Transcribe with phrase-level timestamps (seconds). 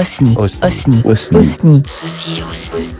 [0.00, 0.34] Osni.
[0.38, 0.64] Osni.
[0.64, 1.02] Osni.
[1.04, 1.38] Osni.
[1.40, 1.82] Osni.
[1.86, 2.96] Ceci aussi.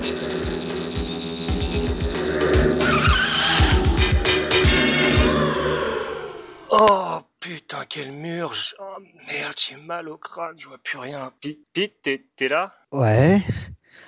[6.70, 8.96] Oh putain, quel mur je- Oh
[9.26, 11.32] merde, j'ai mal au crâne, je vois plus rien.
[11.40, 12.72] Pete, Pete, t'es, t'es là?
[12.92, 13.42] Ouais.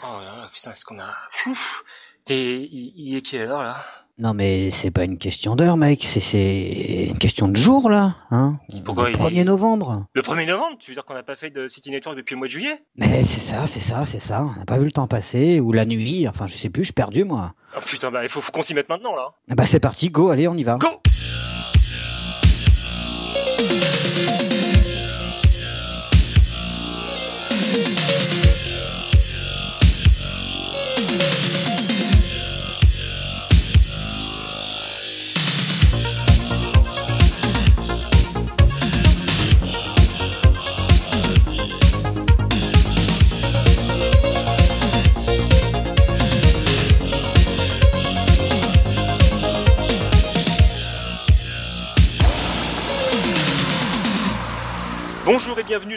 [0.04, 1.14] Oh là là, putain, est-ce qu'on a...
[1.46, 1.82] Ouf
[2.24, 2.60] T'es...
[2.62, 3.84] Il, il est quelle heure, là?
[4.18, 6.04] Non mais c'est pas une question d'heure, mec.
[6.04, 8.58] C'est une question de jour là, hein.
[8.84, 10.06] Pourquoi Le il 1er est- novembre.
[10.12, 12.38] Le 1er novembre Tu veux dire qu'on n'a pas fait de City Network depuis le
[12.38, 12.82] mois de juillet?
[12.96, 14.44] Mais c'est ça, c'est ça, c'est ça.
[14.54, 16.28] On n'a pas vu le temps passer ou la nuit.
[16.28, 16.82] Enfin, je sais plus.
[16.82, 17.54] Je suis perdu moi.
[17.76, 19.32] Oh putain, bah il faut, faut qu'on s'y mette maintenant, là.
[19.50, 20.28] Ah Bah c'est parti, go.
[20.28, 20.76] Allez, on y va.
[20.76, 20.88] Go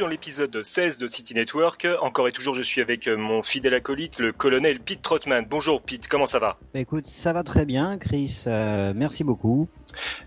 [0.05, 1.87] dans l'épisode 16 de City Network.
[1.99, 5.47] Encore et toujours, je suis avec euh, mon fidèle acolyte, le colonel Pete Trotman.
[5.49, 6.57] Bonjour Pete, comment ça va?
[6.75, 8.43] Bah écoute, ça va très bien, Chris.
[8.45, 9.67] euh, merci beaucoup.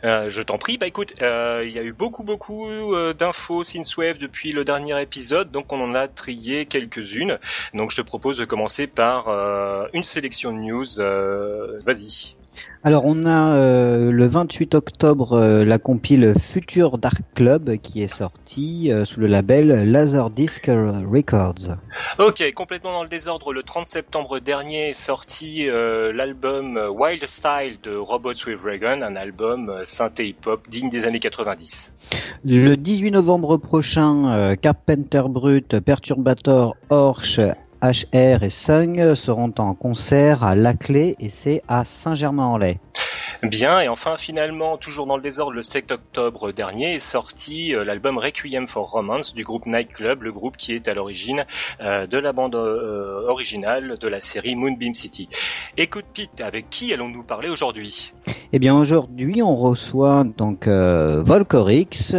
[0.03, 0.79] Euh, Je t'en prie.
[0.79, 5.01] Bah écoute, euh, il y a eu beaucoup beaucoup euh, d'infos Synthwave depuis le dernier
[5.01, 7.39] épisode, donc on en a trié quelques-unes.
[7.73, 9.29] Donc je te propose de commencer par
[9.93, 11.83] une sélection de news.
[11.87, 12.38] Vas-y.
[12.85, 18.13] Alors on a euh, le 28 octobre euh, la compile Future Dark Club qui est
[18.13, 21.77] sortie euh, sous le label Laserdisc Records.
[22.19, 27.79] Ok, complètement dans le désordre, le 30 septembre dernier est sorti euh, l'album Wild Style
[27.83, 31.95] de Robots with Reagan, un album synthé hip-hop digne des années 90.
[32.45, 37.41] Le 18 novembre prochain, euh, Carpenter Brut, Perturbator, Orch,
[37.81, 42.79] HR et Sung seront en concert à La Clé et c'est à Saint-Germain-en-Laye.
[43.45, 47.85] Bien, et enfin finalement, toujours dans le désordre, le 7 octobre dernier est sorti euh,
[47.85, 51.45] l'album Requiem for Romance du groupe Nightclub, le groupe qui est à l'origine
[51.81, 55.29] euh, de la bande euh, originale de la série Moonbeam City.
[55.77, 58.13] Écoute Pete, avec qui allons-nous parler aujourd'hui?
[58.53, 62.17] Eh bien aujourd'hui on reçoit donc Volcorix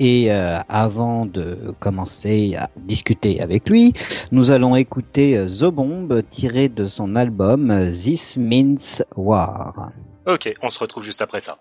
[0.00, 3.94] et avant de commencer à discuter avec lui,
[4.32, 9.92] nous allons écouter The Bomb tiré de son album This Means War.
[10.28, 11.58] Ok, on se retrouve juste après ça.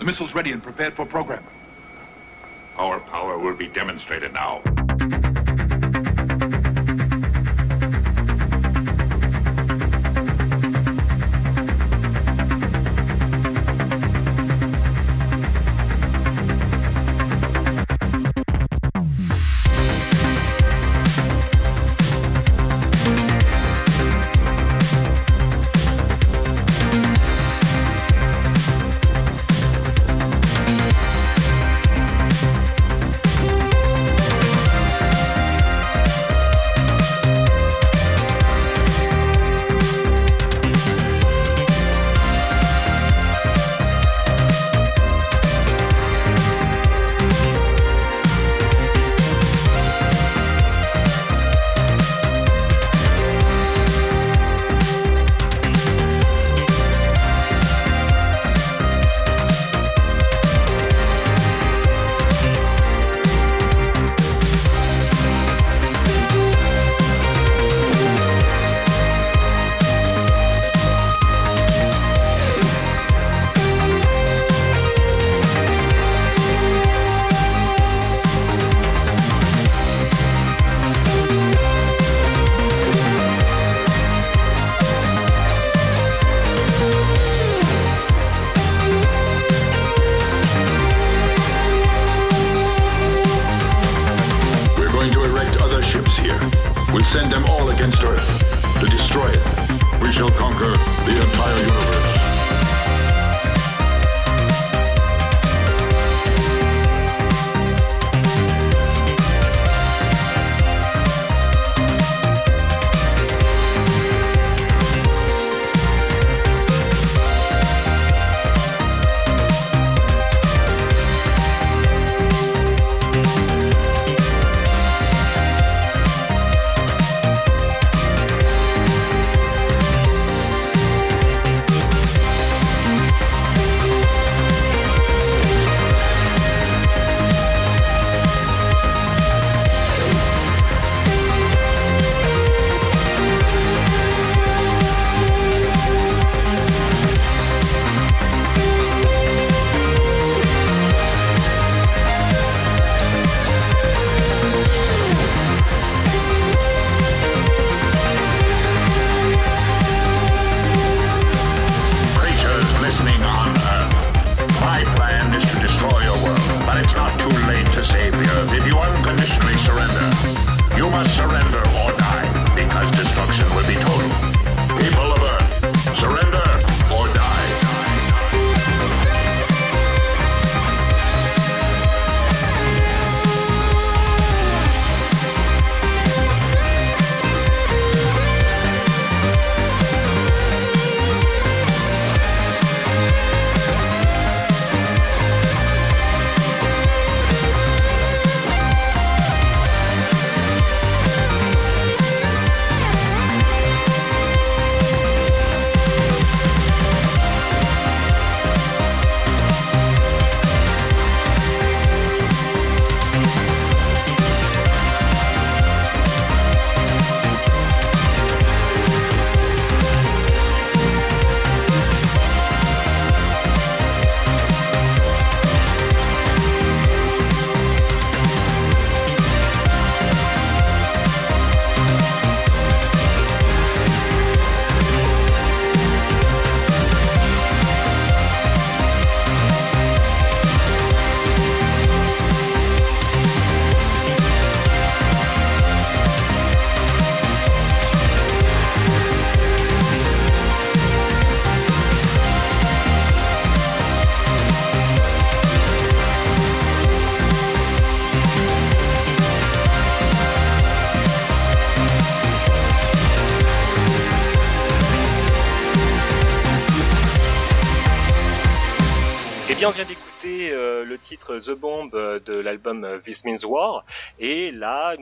[0.00, 1.44] The missile's ready and prepared for program.
[2.78, 4.62] Our power will be demonstrated now.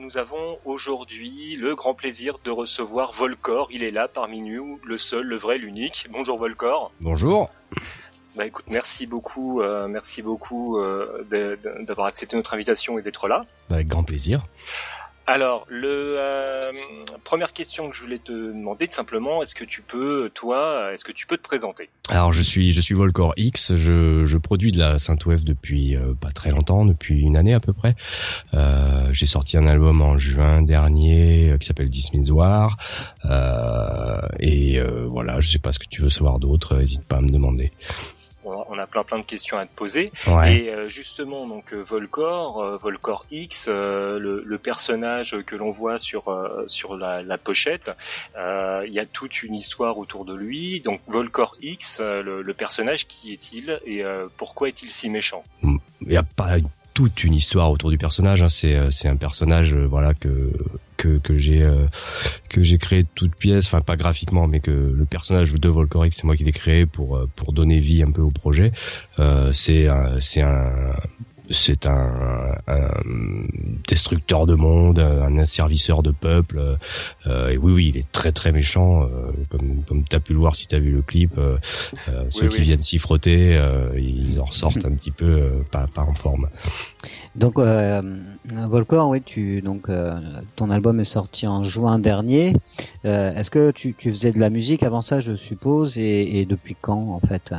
[0.03, 3.69] Nous avons aujourd'hui le grand plaisir de recevoir Volcor.
[3.71, 6.07] Il est là parmi nous, le seul, le vrai, l'unique.
[6.11, 6.91] Bonjour Volcor.
[6.99, 7.49] Bonjour.
[8.35, 10.77] Bah écoute, merci beaucoup, merci beaucoup
[11.29, 13.45] d'avoir accepté notre invitation et d'être là.
[13.69, 14.43] Avec grand plaisir.
[15.25, 16.71] Alors, le euh,
[17.23, 21.05] première question que je voulais te demander, tout simplement, est-ce que tu peux, toi, est-ce
[21.05, 21.89] que tu peux te présenter?
[22.09, 23.75] Alors, je suis, je suis Volcor X.
[23.77, 27.61] Je, je produis de la synthwave depuis euh, pas très longtemps, depuis une année à
[27.61, 27.95] peu près.
[28.53, 32.75] Euh, J'ai sorti un album en juin dernier euh, qui s'appelle Dismiss War.
[34.39, 36.75] Et voilà, je sais pas ce que tu veux savoir d'autre.
[36.75, 37.71] N'hésite pas à me demander
[38.69, 40.11] on a plein plein de questions à te poser.
[40.47, 46.23] Et euh, justement, donc euh, Volcor, euh, Volcor X, le, personnage que l'on voit sur
[46.67, 47.91] sur la, pochette,
[48.37, 50.81] il y a toute une histoire autour de lui.
[50.81, 54.03] Donc Volcor X, le, personnage, qui est-il et
[54.37, 55.43] pourquoi est-il si méchant?
[55.63, 56.57] Il n'y a pas
[56.93, 58.41] toute une histoire autour du personnage.
[58.41, 58.49] Hein.
[58.49, 60.51] C'est c'est un personnage voilà que
[61.19, 61.67] que, j'ai
[62.49, 66.11] que j'ai créé de toutes pièces, enfin pas graphiquement, mais que le personnage de Volcorix,
[66.11, 68.71] c'est moi qui l'ai créé pour pour donner vie un peu au projet.
[69.19, 70.95] Euh, c'est un
[71.53, 72.89] c'est un, un,
[73.87, 76.77] destructeur de monde, un asservisseur de peuple.
[77.27, 80.39] Euh, et oui, oui, il est très très méchant, euh, comme comme t'as pu le
[80.39, 81.37] voir si t'as vu le clip.
[81.37, 81.57] Euh,
[82.09, 85.85] euh ceux qui viennent s'y frotter, euh, ils en ressortent un petit peu euh, pas
[85.93, 86.49] pas en forme.
[87.35, 89.87] Donc Volcor, oui, tu donc
[90.55, 92.55] ton album est sorti en juin dernier.
[93.03, 96.75] Est-ce que tu, tu faisais de la musique avant ça, je suppose, et, et depuis
[96.79, 97.53] quand en fait?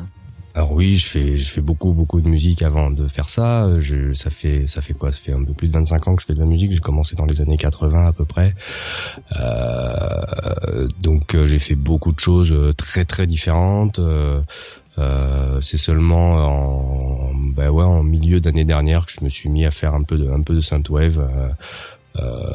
[0.56, 3.68] Alors oui, je fais je fais beaucoup beaucoup de musique avant de faire ça.
[3.80, 5.10] Je, ça fait ça fait quoi?
[5.10, 6.72] Ça fait un peu plus de 25 ans que je fais de la musique.
[6.72, 8.54] J'ai commencé dans les années 80 à peu près.
[9.36, 13.98] Euh, donc euh, j'ai fait beaucoup de choses euh, très très différentes.
[13.98, 14.40] Euh,
[15.60, 19.72] c'est seulement en ben ouais en milieu d'année dernière que je me suis mis à
[19.72, 21.18] faire un peu de un peu de synthwave.
[22.16, 22.48] Euh,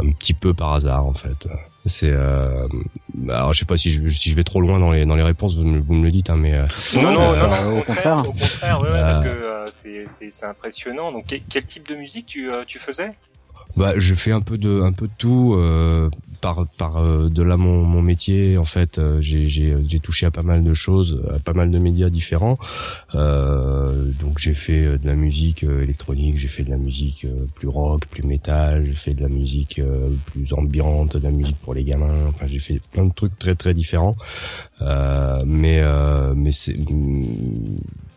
[0.00, 1.46] un petit peu par hasard en fait.
[1.86, 2.66] C'est euh,
[3.28, 5.22] alors je sais pas si je, si je vais trop loin dans les dans les
[5.22, 6.64] réponses, vous me, vous me le dites, hein, mais euh,
[6.94, 10.46] non, non, euh, non, au contraire, au contraire, ouais, ouais, parce que euh, c'est c'est
[10.46, 11.12] impressionnant.
[11.12, 13.10] Donc quel, type de musique tu tu faisais?
[13.76, 16.08] Bah, je fais un peu de un peu de tout euh,
[16.40, 20.30] par par euh, de là mon, mon métier en fait euh, j'ai j'ai touché à
[20.30, 22.58] pas mal de choses à pas mal de médias différents.
[23.14, 28.06] Euh, donc j'ai fait de la musique électronique j'ai fait de la musique plus rock
[28.06, 29.80] plus métal j'ai fait de la musique
[30.26, 32.14] plus ambiante de la musique pour les gamins.
[32.28, 34.16] Enfin j'ai fait plein de trucs très très différents.
[35.46, 35.82] Mais
[36.34, 36.76] mais c'est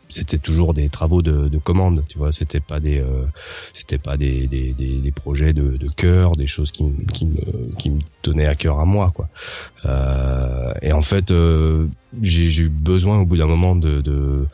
[0.10, 2.32] c'était toujours des travaux de, de commande, tu vois.
[2.32, 3.26] C'était pas des, euh,
[3.74, 7.76] c'était pas des, des, des, des, projets de, de cœur, des choses qui, qui me,
[7.78, 9.30] qui me tenaient à cœur à moi, quoi.
[9.86, 11.88] Euh, et en fait, euh,
[12.22, 14.46] j'ai eu besoin au bout d'un moment de, de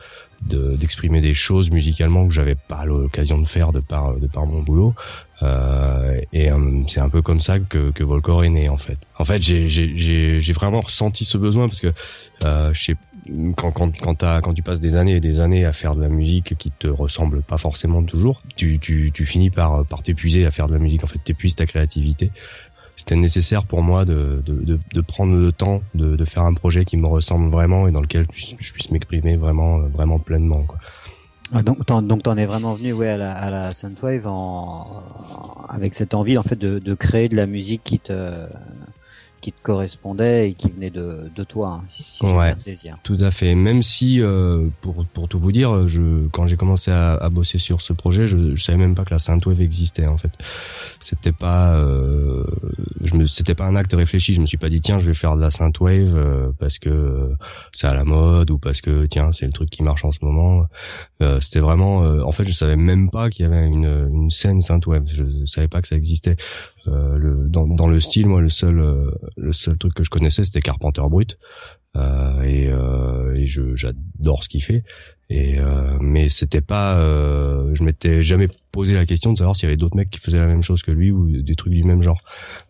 [0.42, 4.62] d'exprimer des choses musicalement que j'avais pas l'occasion de faire de par de par mon
[4.62, 4.94] boulot
[5.42, 8.98] euh, et euh, c'est un peu comme ça que, que Volcor est né en fait
[9.18, 11.92] en fait j'ai j'ai vraiment ressenti ce besoin parce que
[12.44, 12.96] euh, je sais
[13.56, 16.10] quand quand quand, quand tu passes des années et des années à faire de la
[16.10, 20.52] musique qui te ressemble pas forcément toujours, tu tu, tu finis par par t'épuiser à
[20.52, 21.04] faire de la musique.
[21.04, 22.32] En fait, t'épuises ta créativité.
[22.96, 26.54] C'était nécessaire pour moi de, de, de, de, prendre le temps de, de faire un
[26.54, 30.64] projet qui me ressemble vraiment et dans lequel je, puisse m'exprimer vraiment vraiment pleinement.
[30.64, 30.80] Quoi.
[31.52, 35.04] Ah, donc t'en, donc t'en es vraiment venu ouais à la, à la Soundwave en,
[35.68, 38.32] avec cette envie en fait de, de créer de la musique qui te
[39.46, 42.56] qui te correspondait et qui venait de, de toi, hein, si, si ouais,
[43.04, 43.54] tout à fait.
[43.54, 47.60] Même si, euh, pour, pour tout vous dire, je, quand j'ai commencé à, à, bosser
[47.60, 50.32] sur ce projet, je, je savais même pas que la Synthwave existait en fait.
[51.00, 52.44] C'était pas, euh,
[53.04, 54.34] je me, c'était pas un acte réfléchi.
[54.34, 57.30] Je me suis pas dit tiens, je vais faire de la Synthwave euh, parce que
[57.72, 60.26] c'est à la mode ou parce que tiens, c'est le truc qui marche en ce
[60.26, 60.66] moment.
[61.22, 64.32] Euh, c'était vraiment, euh, en fait, je savais même pas qu'il y avait une, une
[64.32, 65.08] scène Synthwave.
[65.08, 66.36] Je savais pas que ça existait.
[66.88, 70.10] Euh, le, dans, dans, le style, moi, le seul, euh, le seul truc que je
[70.10, 71.38] connaissais, c'était Carpenter Brut.
[71.96, 74.84] Euh, et, euh, et j'adore ce qu'il fait.
[75.30, 79.68] Et euh, mais c'était pas, euh, je m'étais jamais posé la question de savoir s'il
[79.68, 81.84] y avait d'autres mecs qui faisaient la même chose que lui ou des trucs du
[81.84, 82.20] même genre.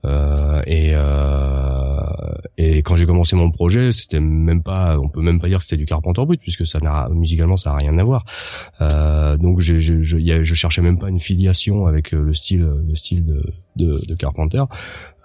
[0.05, 0.93] Euh, et
[2.57, 5.65] et quand j'ai commencé mon projet, c'était même pas, on peut même pas dire que
[5.65, 8.25] c'était du Carpenter Brut puisque ça n'a musicalement ça a rien à voir.
[9.38, 13.25] donc je je, je, je cherchais même pas une filiation avec le style le style
[13.25, 13.41] de
[13.75, 14.63] de, de Carpenter.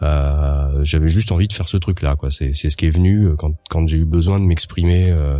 [0.02, 2.90] Euh, j'avais juste envie de faire ce truc là quoi c'est c'est ce qui est
[2.90, 5.38] venu quand quand j'ai eu besoin de m'exprimer euh,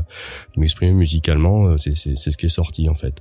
[0.54, 3.14] de m'exprimer musicalement c'est ce qui est sorti en fait.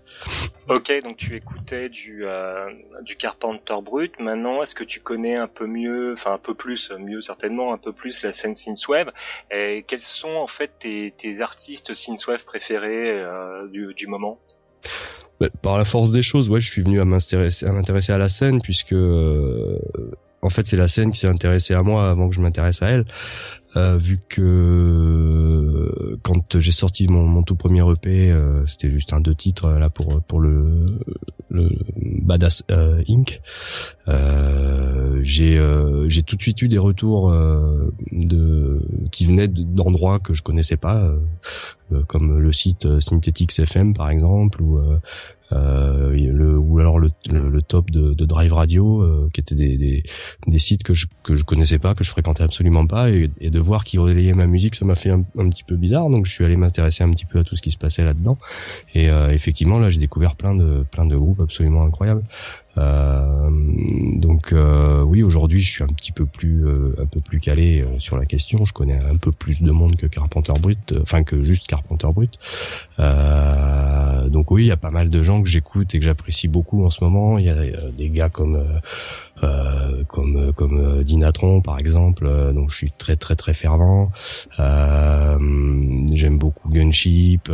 [0.67, 2.69] Ok, donc tu écoutais du euh,
[3.01, 4.19] du Carpenter brut.
[4.19, 7.77] Maintenant, est-ce que tu connais un peu mieux, enfin un peu plus, mieux certainement, un
[7.77, 9.11] peu plus la scène synthwave?
[9.51, 14.39] Et quels sont en fait tes, tes artistes synthwave préférés euh, du, du moment?
[15.61, 18.27] Par la force des choses, ouais, je suis venu à m'intéresser à m'intéresser à la
[18.27, 19.79] scène puisque euh,
[20.41, 22.89] en fait c'est la scène qui s'est intéressée à moi avant que je m'intéresse à
[22.89, 23.05] elle.
[23.75, 29.13] Euh, vu que euh, quand j'ai sorti mon, mon, tout premier EP, euh, c'était juste
[29.13, 30.87] un deux titres euh, là pour pour le,
[31.49, 33.41] le Badass euh, Inc.
[35.21, 35.61] j'ai
[36.07, 37.31] j'ai tout de suite eu des retours
[38.11, 41.07] de qui venaient d'endroits que je connaissais pas,
[42.07, 44.79] comme le site Synthetics FM par exemple ou
[45.51, 49.77] euh, le, ou alors le, le, top de, de, Drive Radio, euh, qui étaient des,
[49.77, 50.03] des,
[50.47, 53.49] des, sites que je que je connaissais pas, que je fréquentais absolument pas, et, et
[53.49, 56.09] de voir qu'ils relayaient ma musique, ça m'a fait un, un, petit peu bizarre.
[56.09, 58.37] Donc je suis allé m'intéresser un petit peu à tout ce qui se passait là-dedans.
[58.93, 62.23] Et euh, effectivement, là, j'ai découvert plein de plein de groupes absolument incroyables.
[62.79, 63.49] Euh,
[64.19, 67.85] donc euh, oui, aujourd'hui, je suis un petit peu plus euh, un peu plus calé
[67.99, 68.65] sur la question.
[68.65, 72.39] Je connais un peu plus de monde que Carpenter Brut, enfin que juste Carpenter Brut.
[74.29, 76.85] donc oui, il y a pas mal de gens que j'écoute et que j'apprécie beaucoup
[76.85, 77.37] en ce moment.
[77.37, 78.63] Il y a des gars comme
[80.09, 84.11] comme euh, comme euh, Dinatron par exemple donc je suis très très très fervent.
[84.57, 87.51] J'aime beaucoup Gunship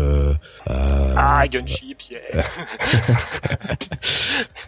[0.65, 2.19] ah Gunship yeah.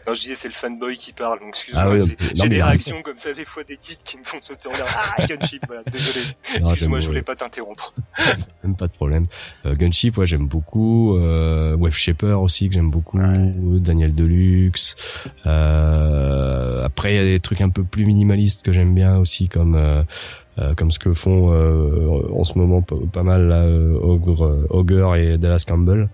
[0.08, 3.02] non je disais c'est le fanboy qui parle donc excuse-moi ah, oui, j'ai des réactions
[3.02, 4.86] comme ça des fois des titres qui me font sauter en l'air.
[5.18, 6.26] Ah Gunship voilà désolé.
[6.56, 7.94] Excuse-moi je voulais pas t'interrompre.
[8.64, 9.28] Même pas de problème.
[9.66, 11.18] Gunship ouais j'aime beaucoup.
[11.18, 13.18] Euh, Wave Shaper aussi que j'aime beaucoup.
[13.18, 13.34] Ouais.
[13.80, 14.96] Daniel Deluxe.
[15.46, 19.76] Après il y a des trucs un peu plus minimalistes que j'aime bien aussi, comme
[19.76, 20.04] euh,
[20.60, 23.66] euh, comme ce que font euh, en ce moment pas mal là,
[24.02, 26.10] Ogre, et Dallas Campbell.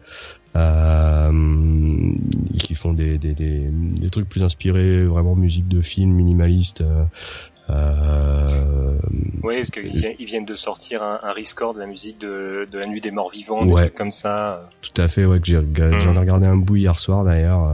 [2.59, 6.83] qui font des, des, des, des, trucs plus inspirés, vraiment musique de film minimaliste.
[7.69, 8.97] Euh,
[9.41, 12.87] oui, parce qu'ils viennent de sortir un, un rescore de la musique de, de la
[12.87, 13.75] nuit des morts vivants, ouais.
[13.75, 14.69] des trucs comme ça.
[14.81, 15.61] Tout à fait, ouais, que j'ai,
[15.99, 17.73] j'en ai regardé un bout hier soir d'ailleurs.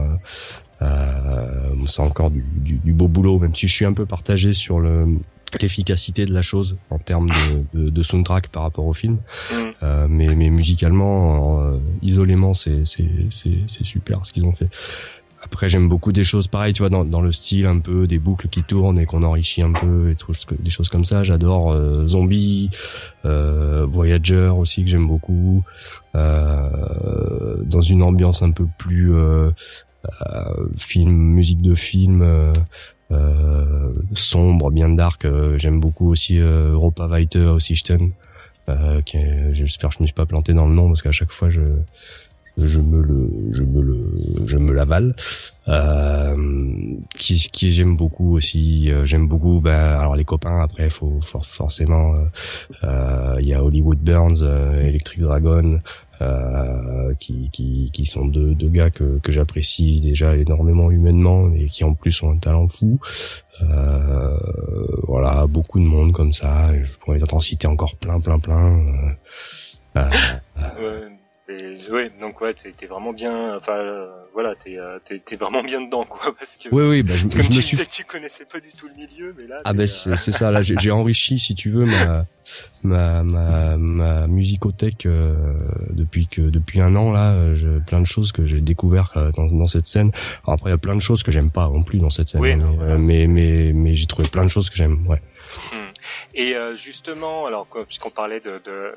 [0.82, 4.52] Euh, c'est encore du, du, du, beau boulot, même si je suis un peu partagé
[4.52, 5.06] sur le
[5.60, 9.18] l'efficacité de la chose en termes de, de, de soundtrack par rapport au film.
[9.50, 9.54] Mm.
[9.82, 14.68] Euh, mais, mais musicalement, euh, isolément, c'est c'est super ce qu'ils ont fait.
[15.42, 18.18] Après, j'aime beaucoup des choses pareilles, tu vois, dans, dans le style un peu des
[18.18, 21.24] boucles qui tournent et qu'on enrichit un peu et tout, des choses comme ça.
[21.24, 22.68] J'adore euh, Zombie,
[23.24, 25.64] euh, Voyager aussi que j'aime beaucoup.
[26.14, 29.14] Euh, dans une ambiance un peu plus
[30.76, 32.22] film, musique de film.
[32.22, 32.52] Euh,
[33.12, 35.26] euh, sombre, bien dark.
[35.56, 37.74] J'aime beaucoup aussi Europa Weiter aussi
[39.14, 41.50] euh, j'espère que je me suis pas planté dans le nom parce qu'à chaque fois
[41.50, 41.62] je
[42.58, 44.14] je me le je me le
[44.44, 45.14] je me l'avale
[45.68, 46.36] euh,
[47.14, 52.14] qui qui j'aime beaucoup aussi j'aime beaucoup ben alors les copains après faut forcément
[52.82, 55.78] il y a Hollywood Burns Electric Dragon
[56.22, 61.66] euh, qui, qui, qui sont deux, deux gars que, que j'apprécie déjà énormément humainement et
[61.66, 62.98] qui en plus ont un talent fou.
[63.62, 64.36] Euh,
[65.06, 66.70] voilà, beaucoup de monde comme ça.
[66.82, 68.78] Je pourrais en citer encore plein, plein, plein.
[69.96, 70.08] Euh,
[70.56, 71.08] euh
[71.90, 73.56] oui, donc ouais, t'es vraiment bien.
[73.56, 76.34] Enfin, euh, voilà, t'es euh, es, vraiment bien dedans, quoi.
[76.38, 77.76] Parce que oui, oui, bah, je, comme je tu me suis.
[77.76, 79.60] Disais tu connaissais pas du tout le milieu, mais là.
[79.64, 80.50] Ah ben bah, c'est ça.
[80.50, 82.26] Là, j'ai enrichi, si tu veux, ma
[82.82, 85.34] ma ma, ma musicothèque euh,
[85.90, 87.54] depuis que depuis un an là.
[87.54, 90.12] Je, plein de choses que j'ai découvert dans, dans cette scène.
[90.44, 92.28] Alors, après, il y a plein de choses que j'aime pas non plus dans cette
[92.28, 92.40] scène.
[92.40, 95.06] Oui, hein, mais mais mais j'ai trouvé plein de choses que j'aime.
[95.06, 95.20] Ouais.
[96.34, 98.94] Et euh, justement, alors puisqu'on parlait de, de,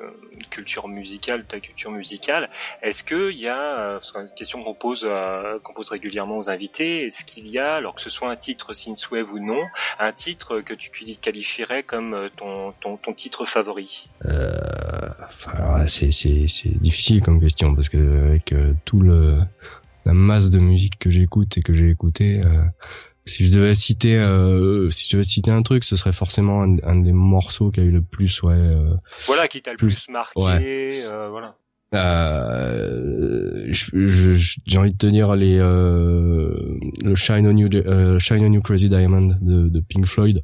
[0.49, 2.49] culture musicale, de ta culture musicale,
[2.81, 6.49] est-ce qu'il y a, euh, c'est une question qu'on pose, euh, qu'on pose régulièrement aux
[6.49, 9.63] invités, est-ce qu'il y a, alors que ce soit un titre synthwave ou non,
[9.99, 10.89] un titre que tu
[11.21, 14.09] qualifierais comme ton, ton, ton titre favori?
[14.25, 14.51] Euh,
[15.87, 16.09] c'est
[16.79, 18.53] difficile comme question parce que avec
[18.85, 19.39] tout le
[20.05, 22.63] la masse de musique que j'écoute et que j'ai écouté, euh,
[23.25, 26.77] si je devais citer, euh, si je devais citer un truc, ce serait forcément un,
[26.83, 28.53] un des morceaux qui a eu le plus, ouais.
[28.53, 31.01] Euh, voilà, qui t'a le plus, marqué, ouais.
[31.05, 31.55] euh, voilà.
[31.93, 38.61] Euh, j'ai envie de tenir les euh, le Shine on You euh, Shine on You
[38.61, 40.43] Crazy Diamond de, de Pink Floyd.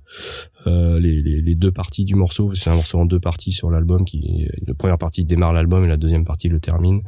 [0.68, 3.72] Euh, les, les, les, deux parties du morceau c'est un morceau en deux parties sur
[3.72, 7.02] l'album qui la première partie démarre l'album et la deuxième partie le termine.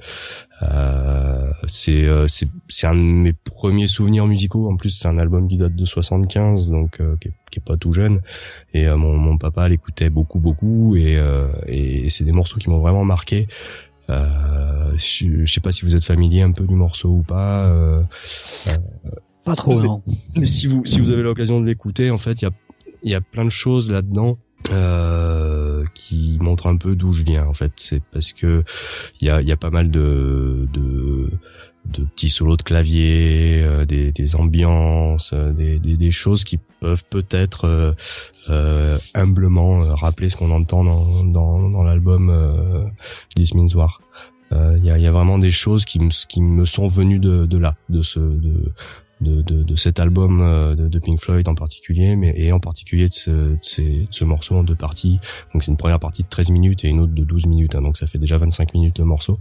[0.64, 4.70] Euh, c'est euh, c'est c'est un de mes premiers souvenirs musicaux.
[4.72, 7.78] En plus c'est un album qui date de 75 donc qui est, qui, est, pas
[7.78, 8.22] tout jeune.
[8.74, 10.96] Et mon, mon papa l'écoutait beaucoup beaucoup.
[10.96, 11.20] Et,
[11.68, 13.48] et c'est des morceaux qui m'ont vraiment marqué
[14.12, 17.68] euh, je, je sais pas si vous êtes familier un peu du morceau ou pas.
[17.68, 18.04] Euh,
[19.44, 20.02] pas trop, non.
[20.36, 22.52] Mais si vous si vous avez l'occasion de l'écouter, en fait, il y a
[23.04, 24.38] il y a plein de choses là-dedans
[24.72, 27.46] euh, qui montrent un peu d'où je viens.
[27.46, 28.64] En fait, c'est parce que
[29.20, 31.32] il y a il y a pas mal de de
[31.86, 36.58] de petits solos de clavier, euh, des, des ambiances, euh, des, des, des, choses qui
[36.80, 37.94] peuvent peut-être euh,
[38.50, 42.92] euh humblement rappeler ce qu'on entend dans, dans, dans l'album
[43.36, 44.02] This Means War.
[44.52, 47.46] Il y a, y, a, vraiment des choses qui me, qui me sont venues de,
[47.46, 48.74] de là, de ce, de,
[49.22, 53.08] de, de, cet album euh, de, de, Pink Floyd en particulier, mais et en particulier
[53.08, 55.20] de ce, de ce morceau en deux parties.
[55.54, 57.82] Donc c'est une première partie de 13 minutes et une autre de 12 minutes, hein,
[57.82, 59.38] donc ça fait déjà 25 minutes de morceau.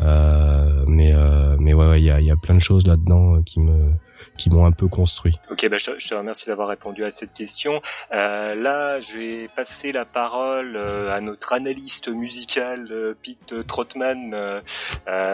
[0.00, 3.42] Euh, mais euh, mais ouais, il y, a, y a plein de choses là-dedans euh,
[3.42, 3.92] qui me
[4.38, 5.38] qui m'ont un peu construit.
[5.50, 7.82] Ok, bah, je, te, remercie d'avoir répondu à cette question.
[8.12, 14.32] Euh, là, je vais passer la parole euh, à notre analyste musical euh, Pete Trotman,
[14.34, 14.60] euh,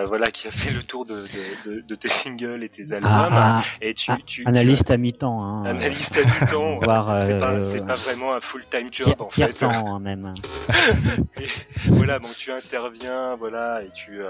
[0.07, 1.25] voilà, qui a fait le tour de,
[1.67, 3.11] de, de, tes singles et tes albums.
[3.13, 5.43] Ah, ah, et tu, tu, analyste à mi-temps.
[5.43, 6.81] Hein, analyste à mi-temps.
[7.23, 9.53] c'est pas, pas, vraiment un full-time job en fait.
[9.53, 10.33] temps hein, même.
[11.89, 14.21] voilà, donc tu interviens, voilà, et tu,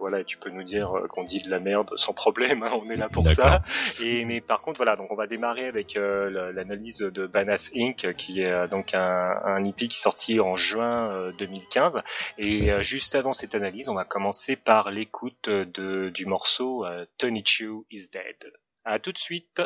[0.00, 2.62] voilà, et tu peux nous dire qu'on dit de la merde sans problème.
[2.62, 3.62] Hein, on est là pour ça.
[4.02, 8.14] Et mais par contre voilà, donc on va démarrer avec euh, l'analyse de Banas Inc.
[8.16, 11.96] qui est euh, donc un, un EP qui est sorti en juin 2015.
[11.96, 12.00] Euh,
[12.38, 16.86] Et juste avant cette analyse, on va commencer par l'écoute de du morceau
[17.18, 18.52] Tony Chu is Dead.
[18.84, 19.60] À tout de suite.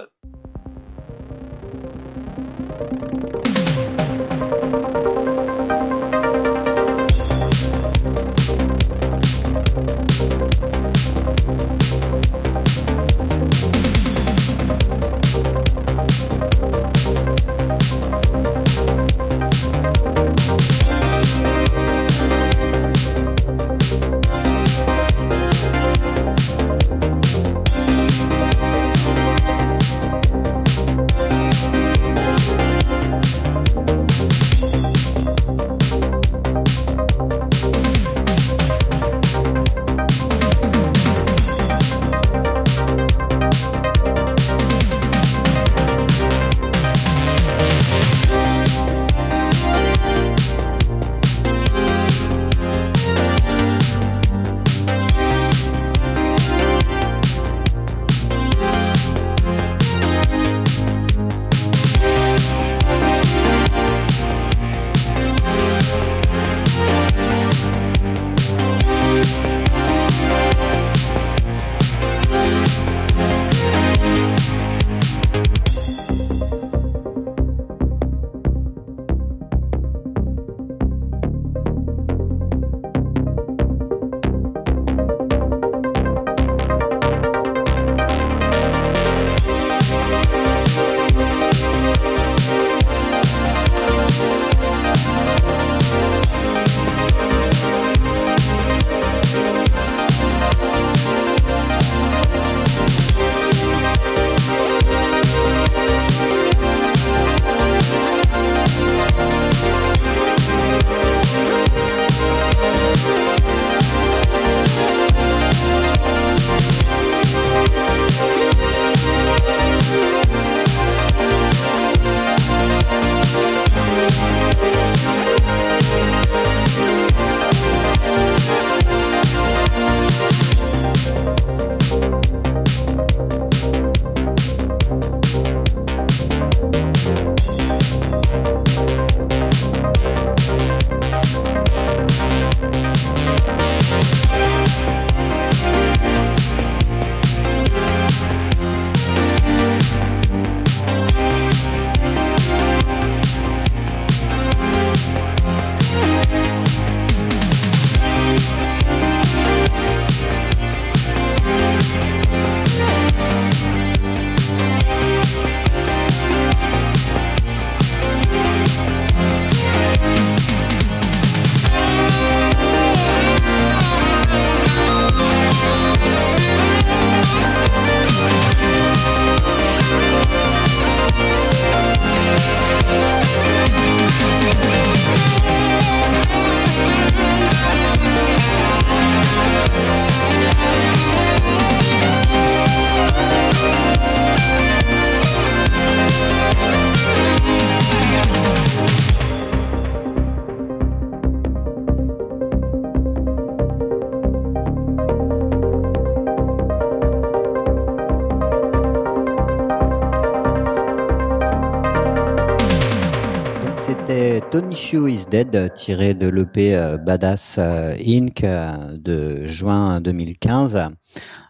[215.32, 218.44] Dead, tiré de l'EP euh, Badass euh, Inc.
[218.44, 220.78] Euh, de juin 2015.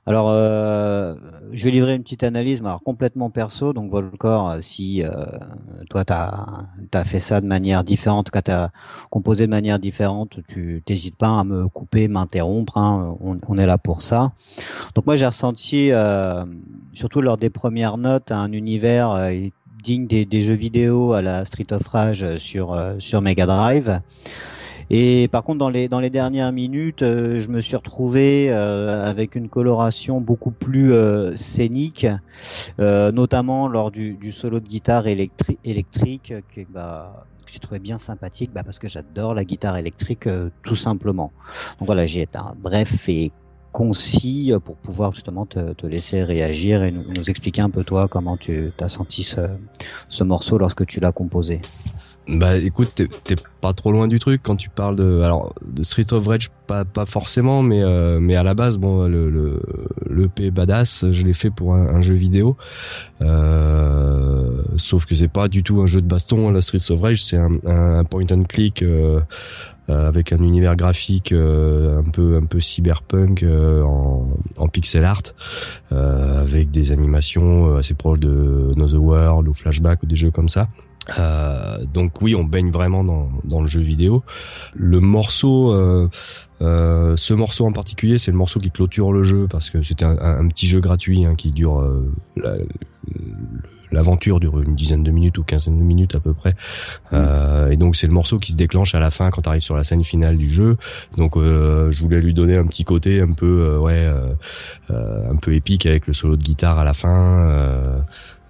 [0.06, 0.32] Alors,
[1.52, 3.72] je vais livrer une petite analyse, mais complètement perso.
[3.72, 5.04] Donc, Volcor, si
[5.90, 8.72] toi, tu as, fait ça de manière différente, quand tu as
[9.10, 12.78] composé de manière différente, tu t'hésites pas à me couper, m'interrompre.
[12.78, 14.32] Hein, on, est là pour ça.
[14.96, 15.92] Donc, moi, j'ai ressenti,
[16.94, 19.30] surtout lors des premières notes, un univers
[19.82, 24.00] des, jeux vidéo à la Street of Rage sur, sur Mega Drive.
[24.94, 29.08] Et par contre, dans les dans les dernières minutes, euh, je me suis retrouvé euh,
[29.08, 32.06] avec une coloration beaucoup plus euh, scénique,
[32.78, 38.50] notamment lors du, du, solo de guitare électrique, électrique que, bah, j'ai trouvé bien sympathique,
[38.52, 40.28] bah, parce que j'adore la guitare électrique
[40.62, 41.32] tout simplement.
[41.78, 43.32] Donc voilà, j'ai été bref et
[43.72, 48.72] concis pour pouvoir justement te, laisser réagir et nous, expliquer un peu toi comment tu
[48.78, 49.40] as senti ce,
[50.08, 51.61] ce morceau lorsque tu l'as composé?
[52.28, 56.24] Bah écoute, t'es pas trop loin du truc quand tu parles de alors Street of
[56.26, 59.61] Rage pas pas forcément mais euh, mais à la base bon le le,
[60.08, 62.56] le P badass je l'ai fait pour un, jeu vidéo
[63.20, 67.24] euh, sauf que c'est pas du tout un jeu de baston la Street of Rage
[67.24, 69.20] c'est un, point and click euh
[69.92, 74.28] avec un univers graphique euh, un peu un peu cyberpunk euh, en,
[74.59, 75.22] en, pixel art
[75.90, 80.68] avec des animations assez proches de Another World ou Flashback ou des jeux comme ça
[81.18, 84.22] euh, donc oui, on baigne vraiment dans, dans le jeu vidéo.
[84.74, 86.09] Le morceau, euh,
[86.61, 90.05] euh, ce morceau en particulier, c'est le morceau qui clôture le jeu parce que c'était
[90.05, 92.12] un, un, petit jeu gratuit hein, qui dure euh,
[93.92, 96.55] l'aventure dure une dizaine de minutes ou quinzaine de minutes à peu près.
[97.12, 99.62] Euh, et donc c'est le morceau qui se déclenche à la fin quand tu arrives
[99.62, 100.76] sur la scène finale du jeu.
[101.16, 104.11] Donc euh, je voulais lui donner un petit côté un peu euh, ouais
[104.90, 108.02] un peu épique avec le solo de guitare à la fin.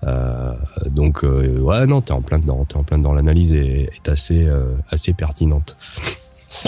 [0.04, 0.54] Euh,
[0.86, 4.08] donc euh, ouais non t'es en plein dedans t'es en plein dedans l'analyse est, est,
[4.08, 5.76] assez euh, assez pertinente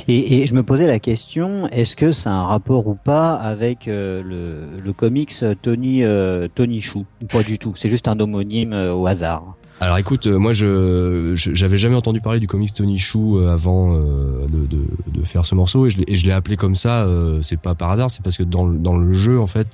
[0.09, 4.23] et, je me posais la question est-ce que c'est un rapport ou pas avec euh,
[4.23, 7.05] le, le comics Tony euh, Tony Chou?
[7.31, 7.75] Pas du tout?
[7.77, 12.41] C'est juste un homonyme au hasard alors écoute, euh, moi je j'avais jamais entendu parler
[12.41, 16.27] du comics Tony Chou euh, avant euh, de, de, de, faire ce morceau et je
[16.27, 17.07] l'ai appelé comme ça.
[17.43, 19.69] c'est pas par hasard, c'est parce que dans le, dans le jeu en fait,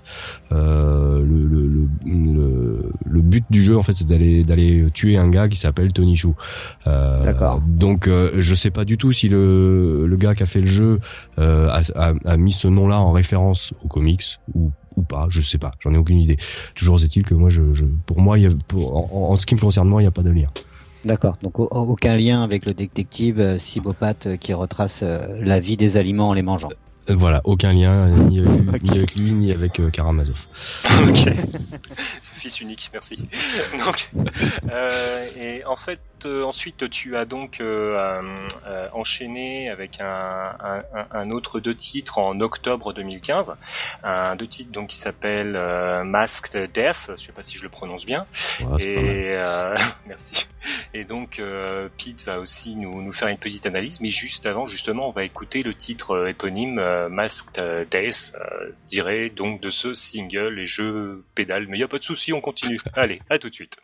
[0.50, 1.46] le, le,
[2.04, 5.92] le, le, but du jeu en fait c'est d'aller d'aller tuer un gars qui s'appelle
[5.92, 6.34] Tony Chou.
[6.86, 7.60] D'accord.
[7.64, 10.98] Donc je sais pas du tout si le, le gars qui a fait le jeu
[11.38, 15.58] a, a, a mis ce nom-là en référence au comics ou ou pas, je sais
[15.58, 16.38] pas, j'en ai aucune idée.
[16.74, 19.46] Toujours est-il que moi, je, je pour moi, il y a, pour, en, en, ce
[19.46, 20.48] qui me concerne moi, il n'y a pas de lien.
[21.04, 25.78] D'accord, donc aucun lien avec le détective euh, cybopathe euh, qui retrace euh, la vie
[25.78, 26.68] des aliments en les mangeant.
[27.08, 28.82] Euh, voilà, aucun lien ni avec, okay.
[28.82, 30.46] ni avec lui ni avec euh, Karamazov.
[31.08, 31.32] ok.
[32.40, 33.18] Fils unique, merci.
[33.84, 34.08] donc,
[34.72, 38.22] euh, et en fait, euh, ensuite, tu as donc euh,
[38.94, 43.54] enchaîné avec un, un, un, autre deux titres en octobre 2015.
[44.02, 45.52] Un deux titres donc qui s'appelle
[46.04, 47.12] Masked Death.
[47.18, 48.26] Je sais pas si je le prononce bien.
[48.64, 49.40] Ouais, et
[50.06, 50.48] merci.
[50.94, 51.42] Et donc,
[51.98, 55.24] Pete va aussi nous, nous faire une petite analyse, mais juste avant, justement, on va
[55.24, 58.32] écouter le titre éponyme Masked Days,
[58.86, 62.29] tiré donc de ce single et je pédale, mais il y a pas de souci
[62.32, 62.80] on continue.
[62.94, 63.78] Allez, à tout de suite.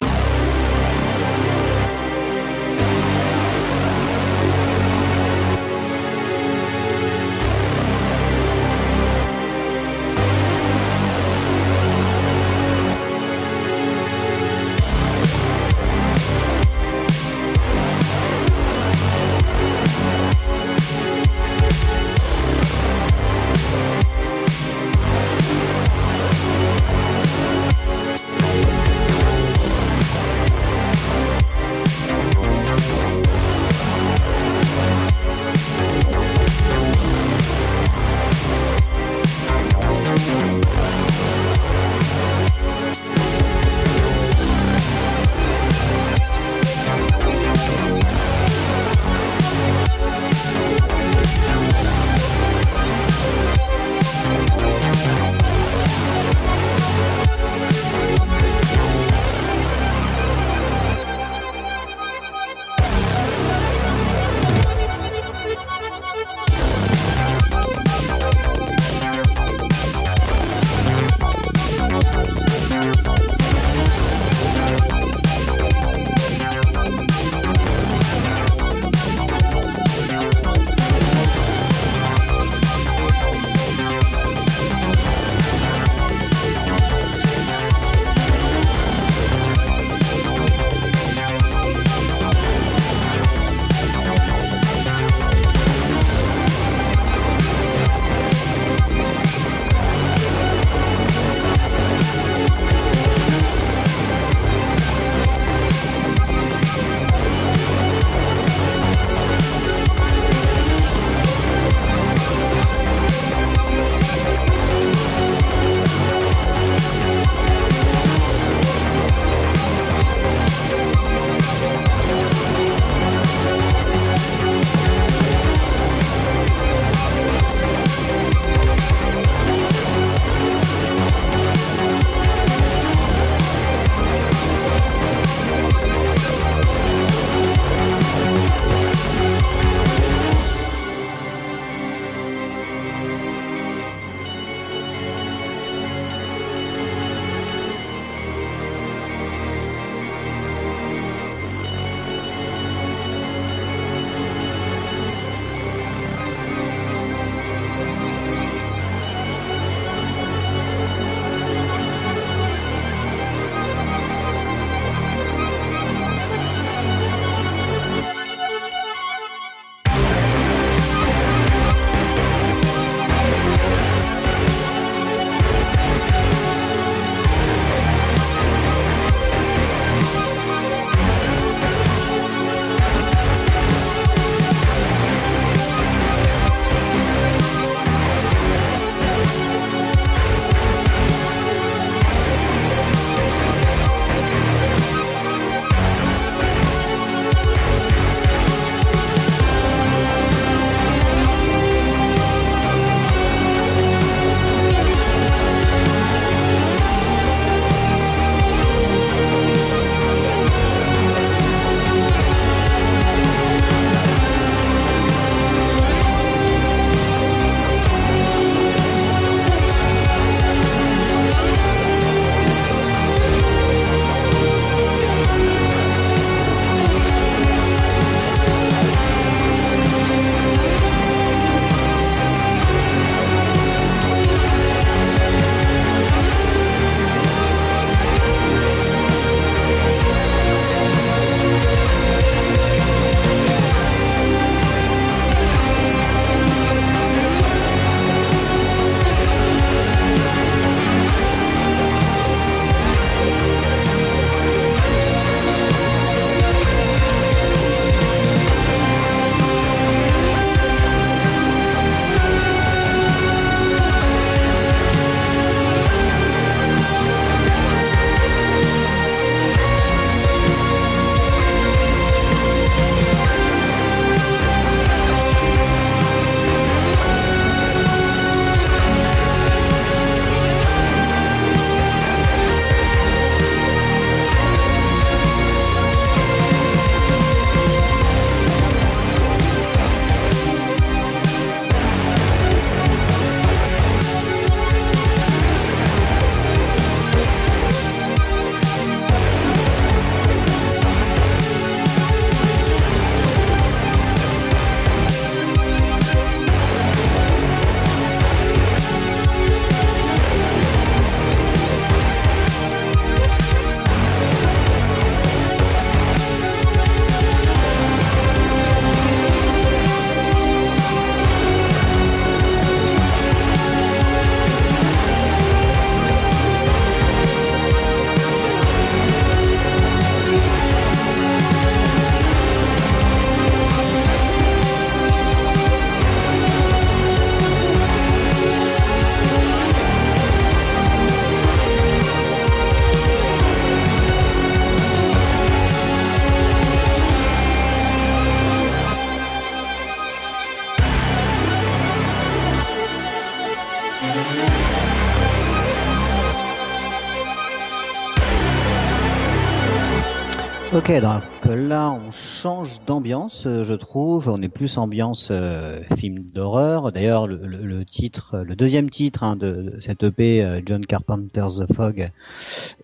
[360.88, 364.28] Ok, donc là on change d'ambiance, euh, je trouve.
[364.28, 366.92] On est plus ambiance euh, film d'horreur.
[366.92, 371.72] D'ailleurs, le, le, titre, le deuxième titre hein, de, cette EP, euh, John Carpenter's The
[371.72, 372.10] Fog,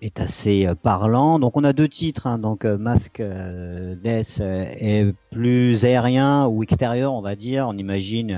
[0.00, 1.38] est assez euh, parlant.
[1.38, 7.22] Donc on a deux titres, hein, donc Mask Death est plus aérien ou extérieur, on
[7.22, 7.66] va dire.
[7.68, 8.30] On imagine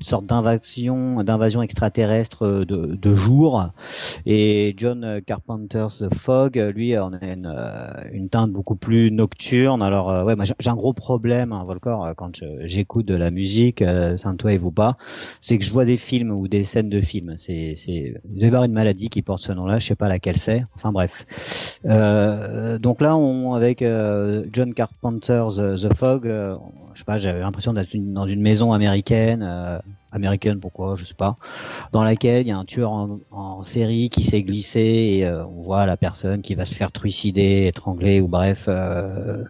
[0.00, 3.68] une sorte d'invasion, d'invasion extraterrestre de, de jour.
[4.26, 7.54] Et John Carpenter's The Fog, lui, on a une,
[8.12, 9.52] une teinte beaucoup plus nocturne.
[9.64, 13.80] Alors euh, ouais, j'ai un gros problème, hein, Volcor, euh, quand j'écoute de la musique,
[13.80, 14.96] euh, Saint-Wave ou pas,
[15.40, 17.34] c'est que je vois des films ou des scènes de films.
[17.38, 20.64] C'est c'est une maladie qui porte ce nom-là, je sais pas laquelle c'est.
[20.74, 21.26] Enfin bref.
[21.86, 26.26] Euh, donc là, on avec euh, John Carpenter's The Fog,
[26.94, 29.42] je sais pas, j'avais l'impression d'être dans une maison américaine
[30.12, 31.36] américaine, pourquoi, je sais pas,
[31.90, 35.62] dans laquelle il y a un tueur en, série qui s'est glissé et euh, on
[35.62, 39.44] voit la personne qui va se faire trucider, étrangler ou bref, euh,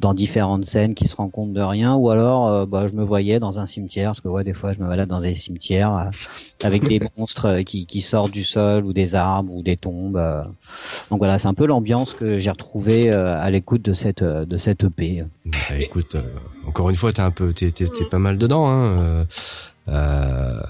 [0.00, 3.04] dans différentes scènes qui se rend compte de rien, ou alors euh, bah, je me
[3.04, 6.10] voyais dans un cimetière, parce que ouais, des fois je me balade dans des cimetières
[6.62, 10.20] avec des monstres qui, qui sortent du sol ou des arbres ou des tombes.
[11.10, 14.84] Donc voilà, c'est un peu l'ambiance que j'ai retrouvée à l'écoute de cette de cette
[14.84, 15.24] EP.
[15.46, 16.16] Bah, écoute,
[16.66, 18.68] encore une fois, t'es un peu, t'es, t'es, pas mal dedans.
[18.68, 19.26] Hein.
[19.90, 20.60] Euh,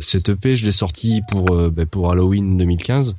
[0.00, 3.12] cette EP, je l'ai sorti pour euh, ben, pour Halloween 2015 euh,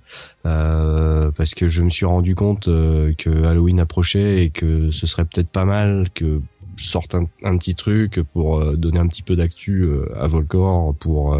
[0.43, 5.25] parce que je me suis rendu compte euh, que Halloween approchait et que ce serait
[5.25, 6.41] peut-être pas mal que
[6.81, 9.89] je sorte un, un petit truc pour donner un petit peu d'actu
[10.19, 11.37] à Volcor pour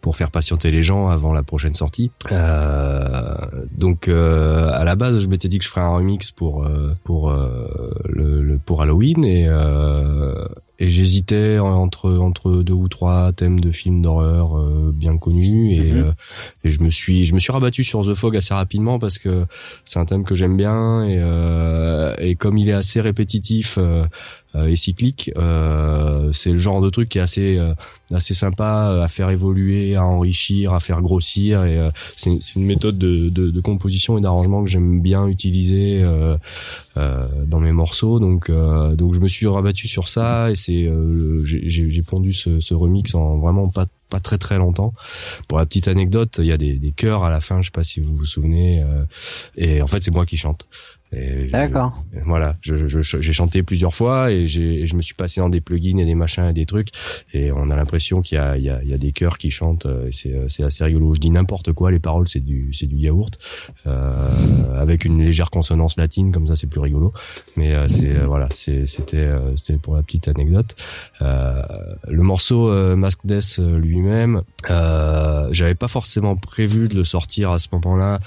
[0.00, 2.10] pour faire patienter les gens avant la prochaine sortie.
[3.72, 6.66] donc à la base, je m'étais dit que je ferais un remix pour
[7.04, 9.48] pour le, le, pour Halloween et
[10.78, 15.92] et j'hésitais entre entre deux ou trois thèmes de films d'horreur euh, bien connus et,
[15.92, 16.04] mhm.
[16.04, 16.12] euh,
[16.64, 19.46] et je me suis je me suis rabattu sur The Fog assez rapidement parce que
[19.84, 24.04] c'est un thème que j'aime bien et euh, et comme il est assez répétitif euh,
[24.54, 25.30] et cyclique.
[25.36, 27.74] Euh, c'est le genre de truc qui est assez euh,
[28.12, 31.64] assez sympa à faire évoluer, à enrichir, à faire grossir.
[31.64, 36.02] Et c'est une méthode de, de, de composition et d'arrangement que j'aime bien utiliser
[36.94, 38.20] dans mes morceaux.
[38.20, 40.90] Donc donc je me suis rabattu sur ça et c'est
[41.44, 44.94] j'ai pondu ce, ce remix en vraiment pas pas très très longtemps.
[45.48, 47.72] Pour la petite anecdote, il y a des, des chœurs à la fin, je sais
[47.72, 49.04] pas si vous vous souvenez, euh,
[49.56, 50.66] et en fait c'est moi qui chante.
[51.12, 52.02] D'accord.
[52.24, 55.98] Voilà, j'ai je, je, chanté plusieurs fois et je me suis passé dans des plugins
[55.98, 56.88] et des machins et des trucs
[57.32, 59.38] et on a l'impression qu'il y a, il y, a, il y a des chœurs
[59.38, 61.14] qui chantent euh, et c'est euh, c'est assez rigolo.
[61.14, 63.38] Je dis n'importe quoi, les paroles c'est du c'est du yaourt
[63.86, 67.12] euh, avec une légère consonance latine comme ça c'est plus rigolo.
[67.56, 70.74] Mais euh, c'est voilà, c'est c'était c'était pour la petite anecdote.
[71.20, 78.20] Le morceau Mask Death lui-même, j'avais pas forcément prévu de le sortir à ce moment-là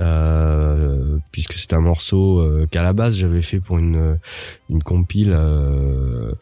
[0.00, 4.18] euh, puisque c'est un morceau euh, qu'à la base j'avais fait pour une
[4.68, 6.32] une compile euh,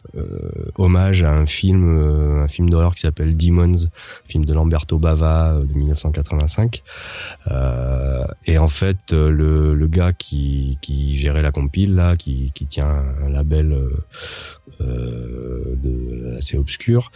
[0.75, 3.89] hommage à un film un film d'horreur qui s'appelle Demons,
[4.25, 6.83] film de Lamberto Bava de 1985.
[8.45, 13.03] et en fait le, le gars qui qui gérait la compile là, qui qui tient
[13.23, 13.77] un label
[14.79, 17.11] de assez obscur,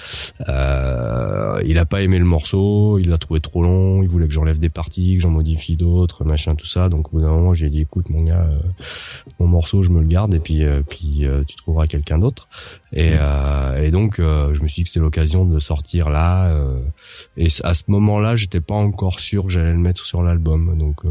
[0.48, 4.60] il a pas aimé le morceau, il l'a trouvé trop long, il voulait que j'enlève
[4.60, 6.90] des parties, que j'en modifie d'autres machin, tout ça.
[6.90, 8.60] Donc au bout d'un moment, j'ai dit, écoute, mon gars, euh,
[9.40, 12.48] mon morceau, je me le garde et puis, euh, puis euh, tu trouveras quelqu'un d'autre.
[12.94, 13.14] Et,
[13.82, 16.56] et donc, je me suis dit que c'était l'occasion de sortir là.
[17.36, 20.78] et à ce moment-là, j'étais pas encore sûr que j'allais le mettre sur l'album.
[20.78, 21.02] Donc,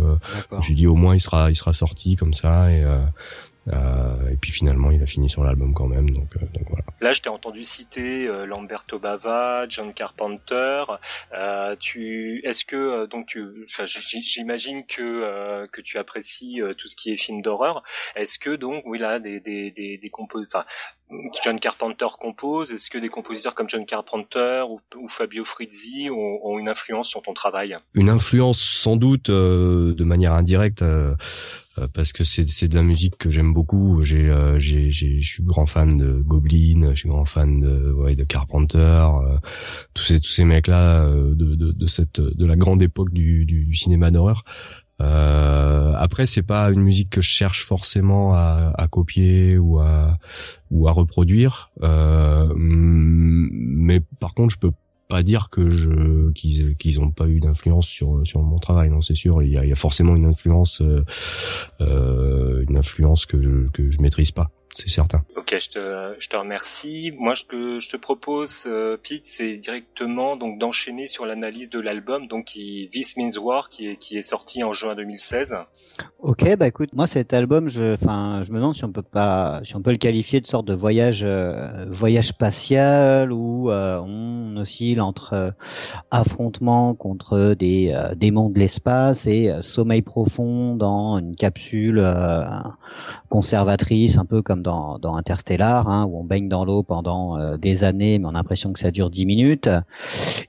[0.66, 2.82] j'ai dit au moins il sera, il sera sorti comme ça et
[3.72, 6.08] euh, et puis finalement, il a fini sur l'album quand même.
[6.10, 6.84] Donc, euh, donc voilà.
[7.00, 10.84] Là, je t'ai entendu citer euh, Lamberto Bava, John Carpenter.
[11.80, 13.44] tu, est-ce que donc tu,
[13.86, 17.82] j'imagine que que tu apprécies tout ce qui est film d'horreur.
[18.14, 20.64] Est-ce que donc, oui là, des des des, des enfin
[21.44, 22.72] John Carpenter compose.
[22.72, 27.08] Est-ce que des compositeurs comme John Carpenter ou, ou Fabio Frizzi ont, ont, une influence
[27.08, 27.76] sur ton travail?
[27.94, 30.82] Une influence sans doute de manière indirecte.
[30.82, 31.14] Euh,
[31.92, 34.02] parce que c'est c'est de la musique que j'aime beaucoup.
[34.02, 38.14] J'ai euh, j'ai je suis grand fan de Goblin, je suis grand fan de ouais
[38.16, 39.38] de Carpenter, euh,
[39.94, 43.44] tous ces tous ces mecs là de, de de cette de la grande époque du
[43.44, 44.44] du, cinéma d'horreur.
[45.02, 50.18] Euh, après, c'est pas une musique que je cherche forcément à, à copier ou à
[50.70, 54.72] ou à reproduire, euh, mais par contre, je peux
[55.08, 59.02] pas dire que je qu'ils qu'ils ont pas eu d'influence sur sur mon travail non
[59.02, 61.04] c'est sûr il y a, forcément une influence euh,
[61.80, 66.28] euh, une influence que je que je maîtrise pas c'est certain Ok, je te, je
[66.28, 67.12] te remercie.
[67.18, 71.80] Moi, ce que je te propose, euh, Pete, c'est directement donc d'enchaîner sur l'analyse de
[71.80, 75.56] l'album, donc qui This Means War, qui est, qui est sorti en juin 2016.
[76.18, 79.60] Ok, bah écoute, moi cet album, je, enfin, je me demande si on peut pas,
[79.64, 84.56] si on peut le qualifier de sorte de voyage, euh, voyage spatial où euh, on
[84.56, 85.50] oscille entre euh,
[86.10, 92.02] affrontement contre des démons de l'espace et sommeil profond dans une capsule
[93.28, 97.56] conservatrice, un peu comme dans, dans Interstellar, hein, où on baigne dans l'eau pendant euh,
[97.56, 99.70] des années, mais on a l'impression que ça dure dix minutes.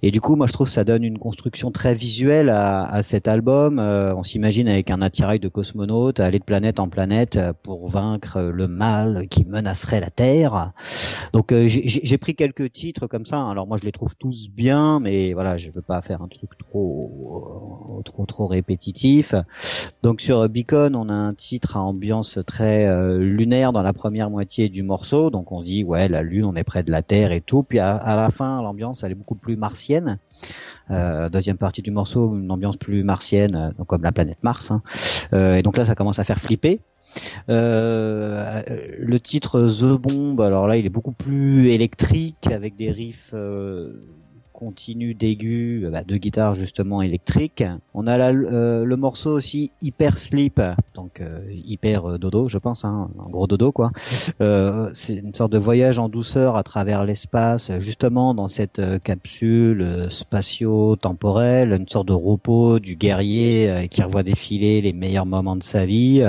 [0.02, 3.04] Et du coup, moi, je trouve que ça donne une construction très visuelle à, à
[3.04, 3.80] cet album.
[3.80, 8.42] Euh, on s'imagine avec un attirail de cosmonautes aller de planète en planète pour vaincre
[8.42, 10.72] le mal qui menacerait la Terre.
[11.34, 13.38] Donc, euh, j'ai pris quelques titres comme ça.
[13.48, 16.50] Alors moi, je les trouve tous bien, mais voilà, je veux pas faire un truc
[16.58, 19.36] trop, trop, trop répétitif.
[20.02, 24.07] Donc sur Beacon, on a un titre à ambiance très euh, lunaire dans la première
[24.10, 27.32] moitié du morceau, donc on dit ouais la lune, on est près de la Terre
[27.32, 27.64] et tout.
[27.64, 30.20] Puis à, la fin, l'ambiance elle est beaucoup plus martienne.
[30.90, 34.72] Euh, deuxième partie du morceau, une ambiance plus martienne, euh, donc comme la planète Mars.
[34.72, 34.82] Hein.
[35.34, 36.80] Euh, et donc là, ça commence à faire flipper.
[37.48, 43.34] Le titre The Bomb, alors là, il est beaucoup plus électrique avec des riffs
[44.58, 47.64] continu d'aigu bah, de guitare justement électrique.
[47.94, 50.60] On a euh, le morceau aussi Hyper Sleep,
[50.96, 53.92] donc euh, hyper euh, dodo, je pense, hein, un gros dodo quoi.
[54.94, 61.74] c'est une sorte de voyage en douceur à travers l'espace, justement dans cette capsule spatio-temporelle,
[61.74, 66.24] une sorte de repos du guerrier qui revoit défiler les meilleurs moments de sa vie.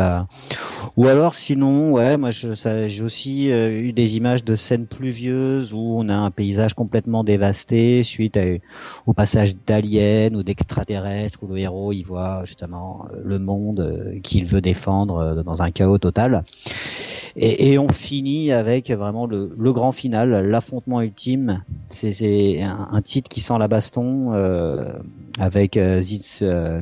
[0.96, 6.08] Ou alors sinon, ouais, moi j'ai aussi eu des images de scènes pluvieuses où on
[6.10, 8.38] a un paysage complètement dévasté suite
[9.06, 14.44] au passage d'aliens ou d'extraterrestres où le héros il voit justement le monde euh, qu'il
[14.44, 16.42] veut défendre euh, dans un chaos total.
[17.36, 21.62] Et, on finit avec vraiment le, grand final, l'affrontement ultime.
[21.88, 24.92] C'est un, titre qui sent la baston euh,
[25.38, 26.02] avec euh,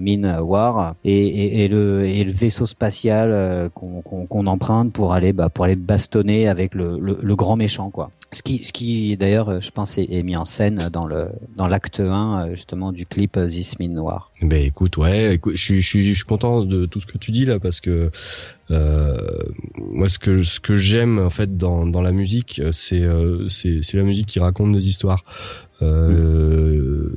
[0.00, 6.74] Min War et, le, vaisseau spatial qu'on emprunte pour aller bah, pour aller bastonner avec
[6.74, 8.10] le, le grand méchant quoi.
[8.32, 12.00] Ce qui, ce qui d'ailleurs, je pense, est, mis en scène dans le dans l'acte
[12.00, 14.30] 1 justement du clip This Min War.
[14.42, 17.18] Ben écoute, ouais, écoute, je, suis, je, suis, je suis content de tout ce que
[17.18, 18.10] tu dis là parce que
[18.70, 19.16] euh,
[19.76, 23.46] moi, ce que ce que j'aime en fait dans dans la musique, euh, c'est euh,
[23.48, 25.24] c'est c'est la musique qui raconte des histoires.
[25.82, 27.10] Euh,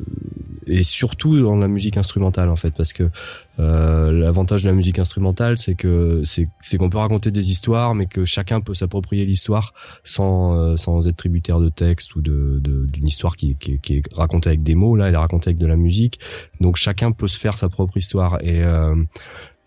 [0.68, 3.10] et surtout dans la musique instrumentale en fait parce que
[3.58, 8.06] euh, l'avantage de la musique instrumentale c'est que c'est qu'on peut raconter des histoires mais
[8.06, 13.36] que chacun peut s'approprier l'histoire sans sans être tributaire de texte ou de d'une histoire
[13.36, 14.96] qui, qui, qui est racontée avec des mots.
[14.96, 16.20] Là elle est racontée avec de la musique.
[16.60, 18.38] Donc chacun peut se faire sa propre histoire.
[18.44, 18.64] Et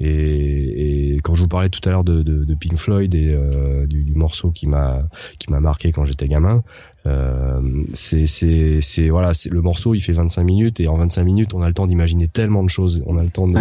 [0.03, 3.29] et, et, quand je vous parlais tout à l'heure de, de, de, Pink Floyd et
[3.29, 5.05] euh, du, du, morceau qui m'a
[5.39, 6.65] qui m'a marqué quand j'étais gamin,
[7.07, 7.61] euh,
[7.93, 11.55] c'est c'est c'est voilà, c'est le morceau il fait 25 minutes et en 25 minutes
[11.55, 13.59] on a le temps d'imaginer tellement de choses, on a le temps de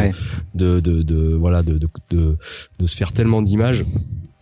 [0.54, 2.38] de, de, de, voilà de, de, de,
[2.78, 3.86] de se faire tellement d'images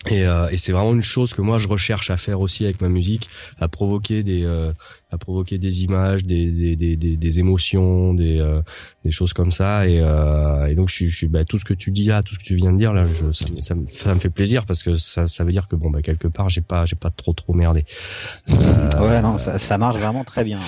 [0.07, 2.79] et, euh, et c'est vraiment une chose que moi je recherche à faire aussi avec
[2.79, 3.27] ma musique,
[3.59, 4.71] à provoquer des, euh,
[5.11, 8.61] à provoquer des images, des, des, des, des, des émotions, des, euh,
[9.03, 9.89] des choses comme ça.
[9.89, 12.23] Et, euh, et donc je suis, je suis bah, tout ce que tu dis là,
[12.23, 14.29] tout ce que tu viens de dire là, je, ça, ça, me, ça me fait
[14.29, 16.95] plaisir parce que ça, ça veut dire que bon bah quelque part j'ai pas, j'ai
[16.95, 17.83] pas trop trop merdé.
[18.47, 20.61] ouais non, ça, ça marche vraiment très bien.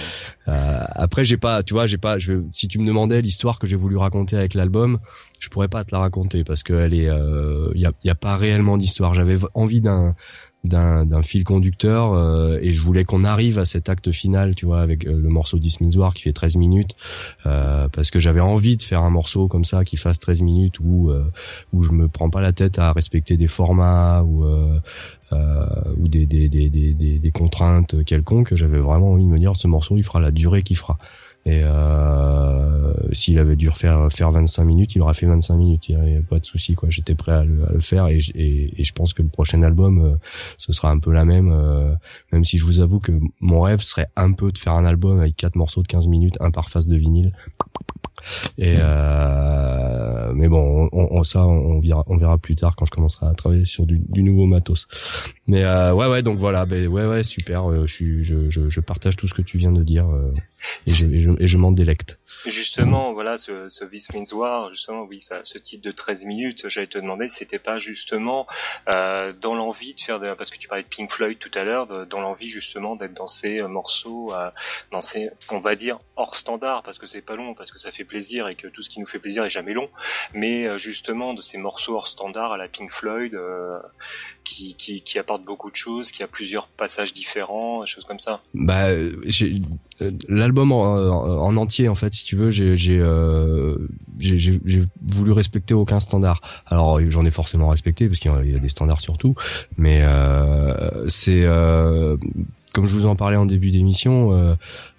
[0.46, 3.78] après j'ai pas, tu vois, j'ai pas, je, si tu me demandais l'histoire que j'ai
[3.78, 5.00] voulu raconter avec l'album,
[5.42, 8.16] je pourrais pas te la raconter parce qu'elle est, il euh, y, a, y a
[8.16, 9.14] pas réellement d'histoire.
[9.16, 10.16] J'avais envie d'un
[10.64, 14.82] d'un fil conducteur euh, et je voulais qu'on arrive à cet acte final tu vois
[14.82, 16.96] avec euh, le morceau 10 War qui fait 13 minutes
[17.48, 20.80] euh, parce que j'avais envie de faire un morceau comme ça qui fasse 13 minutes
[20.80, 21.12] où
[21.74, 24.46] où je me prends pas la tête à respecter des formats ou
[25.32, 29.68] ou des des, des, des, des contraintes quelconques j'avais vraiment envie de me dire ce
[29.68, 30.98] morceau il fera la durée qu'il fera
[31.46, 35.90] et euh, s'il avait dû refaire faire 25 minutes, il aurait fait 25 minutes.
[35.90, 36.90] Il n'y a pas de souci, quoi.
[36.90, 40.16] J'étais prêt à le, faire et, je pense que le prochain album, euh,
[40.58, 41.52] ce sera un peu la même.
[41.52, 41.94] Euh,
[42.32, 45.20] même si je vous avoue que mon rêve serait un peu de faire un album
[45.20, 47.34] avec quatre morceaux de 15 minutes, un par face de vinyle.
[48.58, 52.92] Et euh, mais bon, on, on, ça, on verra, on verra plus tard quand je
[52.92, 54.88] commencerai à travailler sur du, du nouveau matos.
[55.48, 57.70] Mais euh, ouais, ouais, donc voilà, ben ouais, ouais, super.
[57.70, 60.34] Euh, je je, je, je, partage tout ce que tu viens de dire euh,
[60.88, 62.20] et je, et je, et je m'en délecte.
[62.46, 66.70] Justement, voilà, ce, ce This Means War, justement, oui, ça, ce titre de 13 minutes,
[66.70, 68.48] j'allais te demander c'était pas justement
[68.96, 71.64] euh, dans l'envie de faire, de, parce que tu parlais de Pink Floyd tout à
[71.64, 74.50] l'heure, dans l'envie justement d'être dans ces morceaux, euh,
[74.92, 77.92] dans ces, on va dire, hors standard, parce que c'est pas long, parce que ça
[77.92, 79.90] fait plaisir et que tout ce qui nous fait plaisir est jamais long,
[80.34, 83.38] mais justement de ces morceaux hors standard à la Pink Floyd
[84.44, 88.42] qui, qui, qui apportent beaucoup de choses, qui a plusieurs passages différents, choses comme ça.
[88.54, 88.88] Bah,
[90.28, 93.02] l'album en, en, entier en fait, si tu veux, j'ai j'ai
[94.20, 96.42] j'ai voulu respecter aucun standard.
[96.66, 99.36] Alors j'en ai forcément respecté parce qu'il y a des standards surtout,
[99.78, 102.18] mais euh, c'est euh,
[102.74, 104.56] comme je vous en parlais en début d'émission, euh,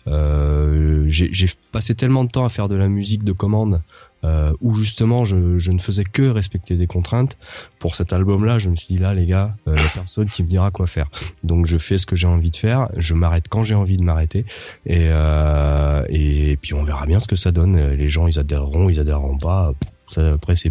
[0.07, 3.83] euh j'ai passé tellement de temps à faire de la musique de commande
[4.25, 7.37] euh, où justement je, ne faisais que respecter des contraintes.
[7.81, 10.71] Pour cet album-là, je me suis dit là, les gars, euh, personne qui me dira
[10.71, 11.11] quoi faire.
[11.43, 14.05] Donc je fais ce que j'ai envie de faire, je m'arrête quand j'ai envie de
[14.05, 14.45] m'arrêter,
[14.87, 17.77] et, euh, puis on verra bien ce que ça donne.
[17.95, 19.73] Les gens, ils adhéreront, ils adhéreront pas.
[20.09, 20.71] Ça, après, c'est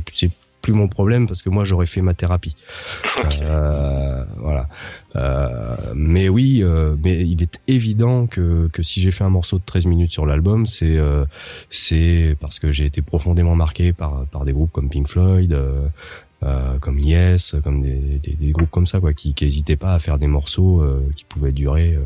[0.61, 2.55] plus mon problème parce que moi j'aurais fait ma thérapie.
[3.41, 4.67] Euh, voilà.
[5.15, 9.57] Euh, mais oui, euh, mais il est évident que, que si j'ai fait un morceau
[9.57, 11.25] de 13 minutes sur l'album, c'est euh,
[11.69, 15.53] c'est parce que j'ai été profondément marqué par par des groupes comme Pink Floyd.
[16.43, 19.99] Euh, comme Yes, comme des, des, des, groupes comme ça, quoi, qui n'hésitaient pas à
[19.99, 20.83] faire des morceaux
[21.15, 21.99] qui pouvaient durer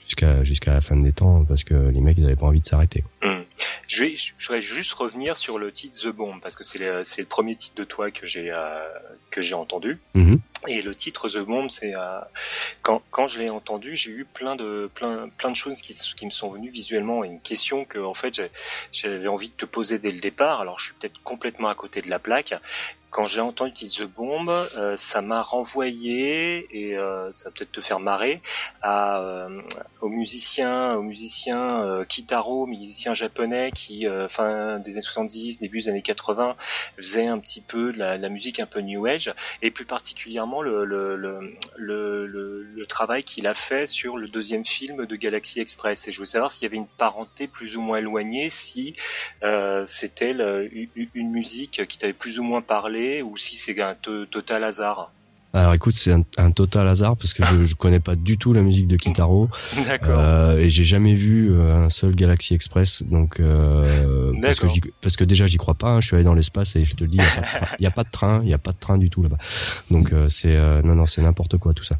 [0.00, 2.66] jusqu'à jusqu'à la fin des temps, parce que les mecs ils avaient pas envie de
[2.66, 3.04] s'arrêter.
[3.88, 7.04] Je vais, je voudrais juste revenir sur le titre The Bomb parce que c'est le,
[7.04, 8.80] c'est le premier titre de toi que j'ai euh,
[9.30, 9.98] que j'ai entendu.
[10.14, 10.38] Mm-hmm.
[10.68, 12.20] Et le titre The Bomb, c'est euh,
[12.82, 16.24] quand quand je l'ai entendu, j'ai eu plein de plein plein de choses qui qui
[16.24, 18.42] me sont venues visuellement et une question que en fait
[18.92, 20.60] j'avais envie de te poser dès le départ.
[20.60, 22.54] Alors je suis peut-être complètement à côté de la plaque,
[23.10, 27.80] quand j'ai entendu The Bomb, euh, ça m'a renvoyé et euh, ça va peut-être te
[27.80, 28.42] faire marrer
[28.82, 29.62] à euh,
[30.00, 35.88] aux musiciens, aux musiciens euh, Kitaro, musiciens japonais qui fin des années 70, début des
[35.88, 36.56] années 80
[36.96, 39.32] faisaient un petit peu de la, musique un peu new age.
[39.62, 44.64] Et plus particulièrement le le le, le, le, travail qu'il a fait sur le deuxième
[44.64, 46.08] film de Galaxy Express.
[46.08, 48.94] Et je voulais savoir s'il y avait une parenté plus ou moins éloignée, si
[49.86, 53.94] c'était une musique qui t'avait plus ou moins parlé ou si c'est un
[54.30, 55.10] total hasard?
[55.56, 58.60] Alors écoute, c'est un, total hasard parce que je, je connais pas du tout la
[58.60, 59.48] musique de Kitaro.
[60.02, 64.66] Euh, et j'ai jamais vu euh, un seul Galaxy Express, donc euh, parce que
[65.00, 65.88] parce que déjà j'y crois pas.
[65.88, 67.18] Hein, je suis allé dans l'espace et je te le dis,
[67.78, 69.38] il y, a pas de train, il y a pas de train du tout là-bas.
[69.90, 71.96] Donc euh, c'est non non c'est n'importe quoi tout ça.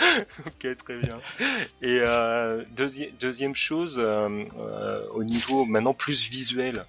[0.46, 1.20] ok, très bien.
[1.82, 6.84] Et euh, deuxième, deuxième chose, euh, euh, au niveau maintenant plus visuel,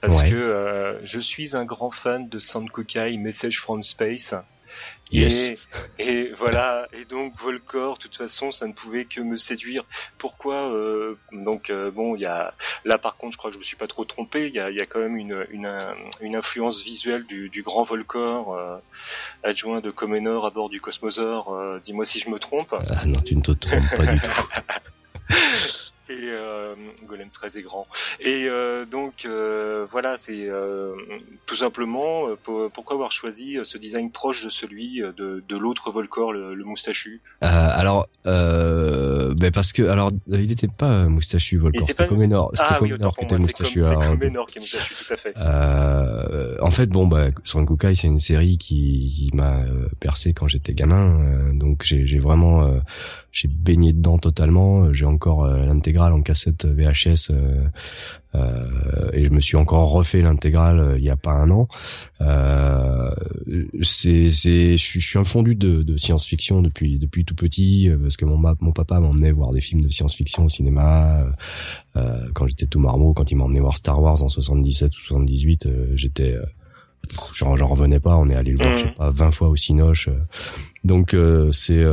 [0.00, 4.34] parce que euh, je suis un grand fan de Sankokai Message from Space.
[5.12, 5.56] Et,
[5.98, 6.88] et, voilà.
[6.92, 9.84] Et donc Volcor, de toute façon, ça ne pouvait que me séduire.
[10.18, 12.54] Pourquoi euh, Donc euh, bon, il y a
[12.84, 14.48] là par contre, je crois que je me suis pas trop trompé.
[14.48, 15.78] Il y a, y a, quand même une, une,
[16.20, 18.78] une influence visuelle du, du grand Volcor, euh,
[19.44, 21.54] adjoint de Comenor à bord du Cosmosor.
[21.54, 22.74] Euh, dis-moi si je me trompe.
[22.90, 24.48] Ah non, tu ne te trompes pas du tout.
[26.08, 26.74] et euh,
[27.06, 27.86] Golem très grand.
[28.20, 30.94] Et euh, donc euh, voilà, c'est euh,
[31.46, 32.26] tout simplement
[32.72, 37.20] pourquoi avoir choisi ce design proche de celui de, de l'autre Volcor, le, le moustachu?
[37.40, 43.16] alors, ben parce que alors il n'était pas moustachu Volcor, c'était Comenor, c'était ah, Comenor
[43.16, 43.82] qui était moustachu.
[43.82, 45.34] C'est Comenor qui est moustachu, tout à fait.
[46.60, 49.60] en fait, bon, bah, Kukai, c'est une série qui, qui m'a
[50.00, 52.80] percé quand j'étais gamin, donc j'ai vraiment
[53.36, 54.92] j'ai baigné dedans totalement.
[54.92, 57.68] J'ai encore l'intégralité en cassette VHS euh,
[58.34, 61.68] euh, et je me suis encore refait l'intégrale euh, il y a pas un an.
[63.82, 68.24] c'est c'est je suis un fondu de, de science-fiction depuis depuis tout petit parce que
[68.24, 71.26] mon mon papa m'emmenait voir des films de science-fiction au cinéma
[72.34, 76.36] quand j'étais tout marmot quand il m'emmenait voir Star Wars en 77 ou 78 j'étais
[77.32, 78.94] j'en revenais pas on est allé le voir je sais mmh.
[78.94, 80.08] pas 20 fois au Cinoche
[80.84, 81.16] donc
[81.52, 81.84] c'est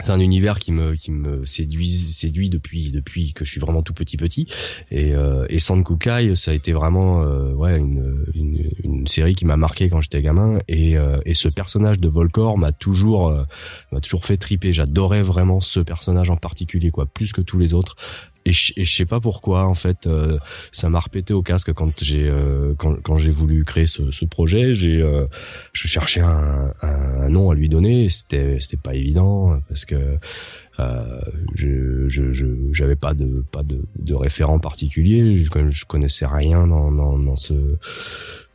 [0.00, 3.82] c'est un univers qui me qui me séduit séduit depuis depuis que je suis vraiment
[3.82, 4.46] tout petit petit.
[4.90, 9.46] Et euh, et Sankukai ça a été vraiment euh, ouais une, une, une série qui
[9.46, 10.58] m'a marqué quand j'étais gamin.
[10.68, 13.44] Et euh, et ce personnage de Volcor m'a toujours euh,
[13.92, 14.72] m'a toujours fait triper.
[14.72, 17.96] J'adorais vraiment ce personnage en particulier quoi plus que tous les autres
[18.46, 20.38] et je, et je sais pas pourquoi en fait euh,
[20.70, 24.24] ça m'a repété au casque quand j'ai euh, quand, quand j'ai voulu créer ce, ce
[24.24, 24.74] projet.
[24.74, 25.26] J'ai euh,
[25.72, 30.18] je cherchais un, un, nom à lui donner c'était c'était pas évident parce que
[31.56, 35.42] je je j'avais pas de pas de, de référent particulier.
[35.42, 37.54] Je, je connaissais rien dans dans, dans ce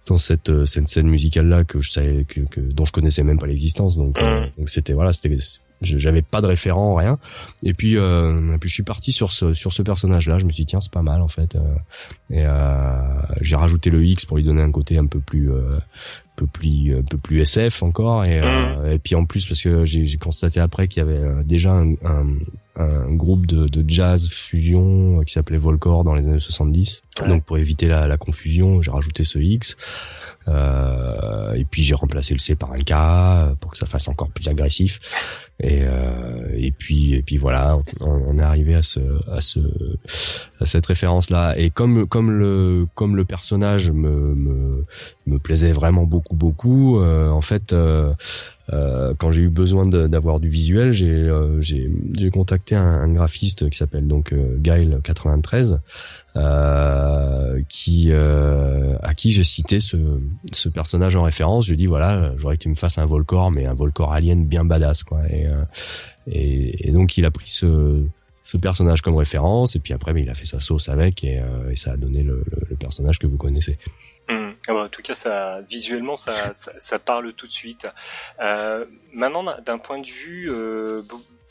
[0.07, 3.39] dans cette, cette scène musicale là que je savais que, que dont je connaissais même
[3.39, 3.97] pas l'existence.
[3.97, 4.51] Donc mmh.
[4.57, 5.37] donc c'était voilà c'était
[5.81, 7.17] j'avais pas de référent rien
[7.63, 10.45] et puis euh, et puis je suis parti sur ce sur ce personnage là je
[10.45, 11.59] me suis dit tiens c'est pas mal en fait euh,
[12.29, 13.01] et euh,
[13.41, 16.47] j'ai rajouté le X pour lui donner un côté un peu plus euh, un peu
[16.47, 18.91] plus un peu plus SF encore et, euh, mmh.
[18.91, 22.25] et puis en plus parce que j'ai constaté après qu'il y avait déjà un, un
[22.77, 27.03] un groupe de, de, jazz fusion qui s'appelait Volcor dans les années 70.
[27.27, 29.75] Donc pour éviter la, la confusion, j'ai rajouté ce X.
[30.47, 34.29] Euh, et puis j'ai remplacé le C par un K pour que ça fasse encore
[34.29, 34.99] plus agressif.
[35.59, 39.59] Et, euh, et puis et puis voilà, on, est arrivé à ce à ce
[40.59, 41.55] à cette référence là.
[41.57, 44.85] Et comme comme le comme le personnage me me,
[45.27, 47.73] me plaisait vraiment beaucoup beaucoup, euh, en fait.
[47.73, 48.13] Euh,
[48.73, 53.69] euh, quand j'ai eu besoin d'avoir du visuel, j'ai euh, j'ai contacté un, un, graphiste
[53.69, 55.79] qui s'appelle donc euh, Gail 93
[56.35, 59.97] euh, qui à qui j'ai cité ce,
[60.51, 61.65] ce personnage en référence.
[61.65, 64.45] Je lui dit voilà, j'aurais que tu me fasses un Volcor, mais un Volcor alien
[64.45, 65.27] bien badass quoi.
[65.29, 65.47] Et,
[66.27, 68.03] et, et donc il a pris ce
[68.43, 71.41] ce personnage comme référence et puis après mais il a fait sa sauce avec et,
[71.69, 73.77] et ça a donné le, le, personnage que vous connaissez.
[74.67, 77.87] Bah, en tout cas, ça, visuellement, ça, ça, ça parle tout de suite.
[78.39, 81.01] Euh, maintenant, d'un point de vue euh,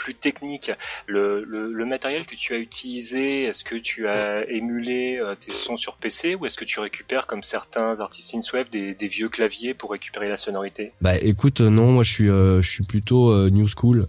[0.00, 0.72] plus technique,
[1.06, 5.96] le, matériel que tu as utilisé, est-ce que tu as émulé euh, tes sons sur
[5.96, 9.90] PC ou est-ce que tu récupères, comme certains artistes synthwave, des, des vieux claviers pour
[9.90, 10.92] récupérer la sonorité?
[11.02, 14.06] Bah écoute, non, moi je suis, euh, je suis plutôt euh, new school.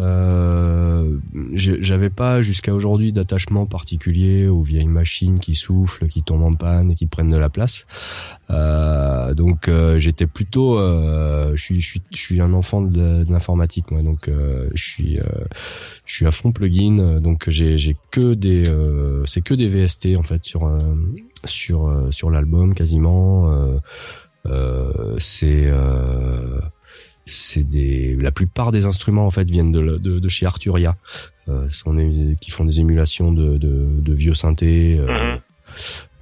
[0.00, 1.18] Euh,
[1.54, 6.90] j'avais pas jusqu'à aujourd'hui d'attachement particulier aux vieilles machines qui soufflent, qui tombent en panne
[6.90, 7.86] et qui prennent de la place.
[8.50, 13.24] Euh, donc euh, j'étais plutôt, euh, je suis, je suis, je suis un enfant de,
[13.30, 15.18] l'informatique moi, donc euh, je suis,
[16.04, 18.64] je suis à fond plugin, donc j'ai, j'ai que des,
[19.26, 20.76] c'est que des VST en fait sur,
[21.44, 23.80] sur, sur l'album quasiment.
[25.18, 25.70] c'est
[27.26, 30.96] c'est des la plupart des instruments en fait viennent de, de, de chez Arturia
[31.48, 31.68] euh,
[32.40, 35.40] qui font des émulations de, de, de vieux synthés euh, mhm.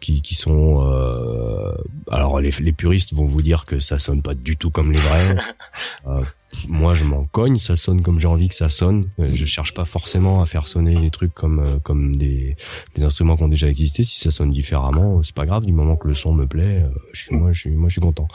[0.02, 1.72] Qui, qui sont euh,
[2.10, 5.00] alors les, les puristes vont vous dire que ça sonne pas du tout comme les
[5.00, 5.36] vrais
[6.06, 6.22] euh,
[6.68, 9.08] moi je m'en cogne, ça sonne comme j'ai envie que ça sonne.
[9.18, 12.56] Euh, je cherche pas forcément à faire sonner les trucs comme euh, comme des,
[12.94, 14.02] des instruments qui ont déjà existé.
[14.02, 16.84] Si ça sonne différemment, c'est pas grave du moment que le son me plaît.
[17.12, 18.28] Je suis moi je suis moi je suis content.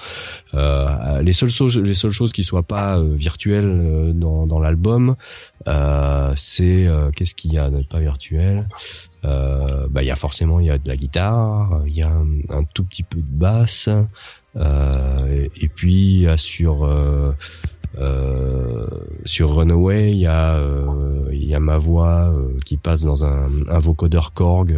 [0.53, 5.15] Euh, les seules choses les seules choses qui soient pas virtuelles dans dans l'album,
[5.68, 8.68] euh, c'est qu'est-ce qu'il y a de pas virtuel?
[9.26, 12.09] Euh, bah il y a forcément il y a de la guitare, il y a
[12.09, 13.89] un, un, tout petit peu de basse,
[14.55, 16.86] euh, et, puis il y a sur
[17.99, 18.86] euh,
[19.26, 23.26] sur Runaway, il y a euh, il y a ma voix euh, qui passe dans
[23.26, 24.78] un, un vocodeur Korg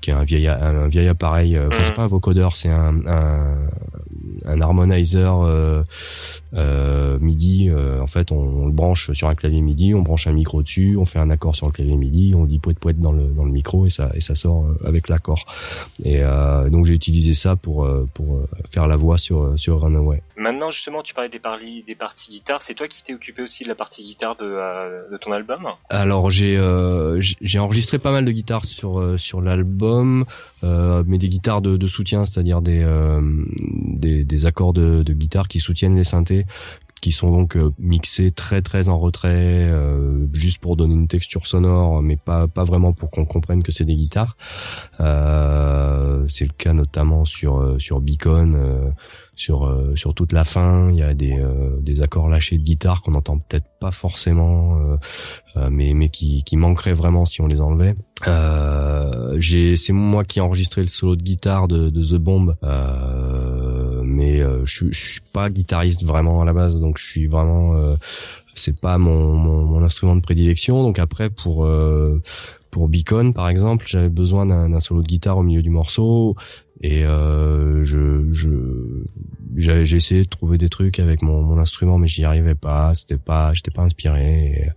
[0.00, 1.58] qui est un vieil un, vieil appareil.
[1.58, 1.94] Enfin, c'est mm.
[1.94, 3.68] pas un vocodeur, c'est un, un,
[4.44, 5.84] un harmonizer
[6.54, 7.68] euh, euh, MIDI.
[7.68, 10.96] Euh, en fait, on, le branche sur un clavier MIDI, on branche un micro dessus,
[10.98, 13.44] on fait un accord sur le clavier MIDI, on dit poète poète dans le dans
[13.44, 15.44] le micro et ça et ça sort avec l'accord.
[16.04, 16.20] Et
[16.70, 18.40] donc j'ai utilisé ça pour pour
[18.70, 20.22] faire la voix sur sur Runaway.
[20.36, 22.62] Maintenant, justement, tu parlais des, parties des parties guitare.
[22.62, 25.68] C'est toi qui t'es occupé aussi de la partie guitare de, de ton album?
[25.90, 26.60] Alors j'ai
[27.20, 30.24] j'ai enregistré pas mal de guitares sur sur l'album,
[30.62, 32.84] mais des guitares de, de soutien, c'est-à-dire des,
[33.60, 36.41] des des, accords de, de, guitare qui soutiennent les synthés
[37.02, 41.46] qui sont donc euh, mixés très très en retrait euh, juste pour donner une texture
[41.48, 44.36] sonore mais pas pas vraiment pour qu'on comprenne que c'est des guitares
[45.00, 48.92] euh, c'est le cas notamment sur euh, sur Beacon
[49.34, 50.90] sur euh, sur toute la fin.
[50.90, 54.78] Il y a des euh, des accords lâchés de guitare qu'on entend peut-être pas forcément,
[55.56, 57.94] euh, mais mais qui qui manqueraient vraiment si on les enlevait.
[59.38, 62.54] j'ai c'est moi qui ai enregistré le solo de guitare de, de The Bomb,
[64.12, 67.74] mais je, je suis pas guitariste vraiment à la base, donc je suis vraiment
[68.54, 70.82] c'est pas mon, mon, mon, instrument de prédilection.
[70.82, 71.68] Donc après pour
[72.70, 76.36] pour Beacon par exemple, j'avais besoin d'un solo de guitare au milieu du morceau
[76.82, 79.04] et euh, je,
[79.56, 83.18] j'ai essayé de trouver des trucs avec mon, mon instrument mais j'y arrivais pas c'était
[83.18, 84.72] pas j'étais pas inspiré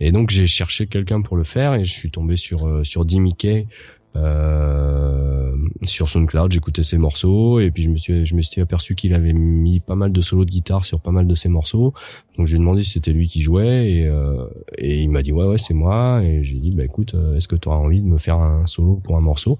[0.00, 3.06] et, donc j'ai cherché quelqu'un pour le faire et je suis tombé sur euh, sur
[3.38, 3.68] Kay
[4.16, 8.94] euh, sur SoundCloud, j'écoutais ses morceaux et puis je me suis je me suis aperçu
[8.94, 11.92] qu'il avait mis pas mal de solos de guitare sur pas mal de ses morceaux.
[12.36, 14.46] Donc je lui ai demandé si c'était lui qui jouait et, euh,
[14.78, 16.22] et il m'a dit ouais ouais c'est moi.
[16.22, 18.66] Et j'ai dit bah écoute euh, est-ce que tu auras envie de me faire un
[18.66, 19.58] solo pour un morceau?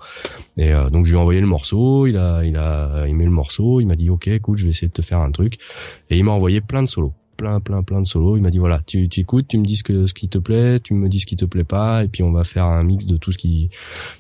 [0.57, 3.31] Et euh, donc je lui ai envoyé le morceau, il a il a aimé le
[3.31, 5.59] morceau, il m'a dit ok écoute je vais essayer de te faire un truc.
[6.11, 8.37] Et il m'a envoyé plein de solos plein plein plein de solos.
[8.37, 10.39] Il m'a dit voilà, tu, tu écoutes, tu me dis ce que ce qui te
[10.39, 12.83] plaît, tu me dis ce qui te plaît pas, et puis on va faire un
[12.85, 13.71] mix de tout ce qui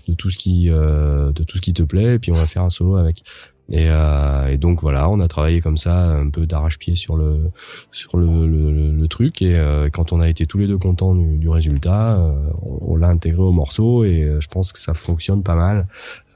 [0.09, 2.47] de tout ce qui euh, de tout ce qui te plaît, et puis on va
[2.47, 3.23] faire un solo avec.
[3.71, 7.51] Et, euh, et, donc voilà, on a travaillé comme ça, un peu d'arrache-pied sur le
[7.93, 9.41] sur le, le, le truc.
[9.41, 12.97] Et euh, quand on a été tous les deux contents du, du résultat, euh, on,
[12.97, 15.87] l'a intégré au morceau et euh, je pense que ça fonctionne pas mal.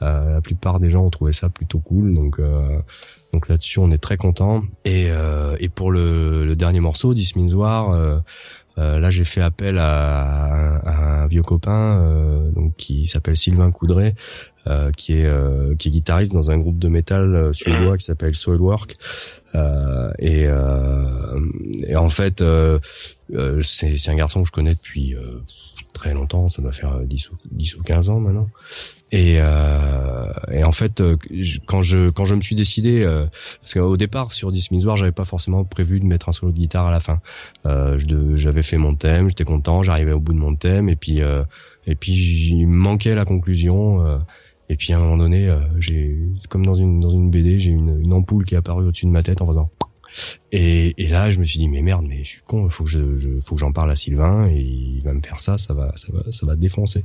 [0.00, 2.40] la plupart des gens ont trouvé ça plutôt cool, donc
[3.32, 4.62] donc là-dessus on est très content.
[4.84, 5.08] Et
[5.60, 8.22] et pour le, le dernier morceau, This Means War.
[8.76, 14.14] là, j'ai fait appel à, à un vieux copain donc qui s'appelle Sylvain Coudray,
[14.68, 18.04] euh, qui est euh, qui est guitariste dans un groupe de métal euh, suédois qui
[18.04, 18.96] s'appelle Soilwork.
[19.54, 20.46] Euh, et,
[21.86, 22.44] et, en fait,
[23.62, 25.16] c'est c'est un garçon que je connais depuis
[25.94, 28.48] très longtemps, ça doit faire 10 ou 10 ou 15 ans maintenant.
[29.10, 31.02] Et, et en fait,
[31.66, 33.06] quand je quand je me suis décidé,
[33.60, 36.58] parce qu'au départ sur This Means j'avais pas forcément prévu de mettre un solo de
[36.58, 37.20] guitare à la fin.
[37.64, 41.22] j'avais fait mon thème, j'étais content, j'arrivais au bout de mon thème, et puis
[41.86, 44.20] et puis me manquait la conclusion.
[44.68, 47.70] Et puis à un moment donné, euh, j'ai comme dans une dans une BD, j'ai
[47.70, 49.70] une, une ampoule qui est apparue au-dessus de ma tête en faisant
[50.50, 52.90] et, et, là, je me suis dit mais merde, mais je suis con, faut que
[52.90, 53.00] je
[53.42, 56.08] faut que j'en parle à Sylvain et il va me faire ça, ça va, ça
[56.10, 57.04] va, ça va défoncer.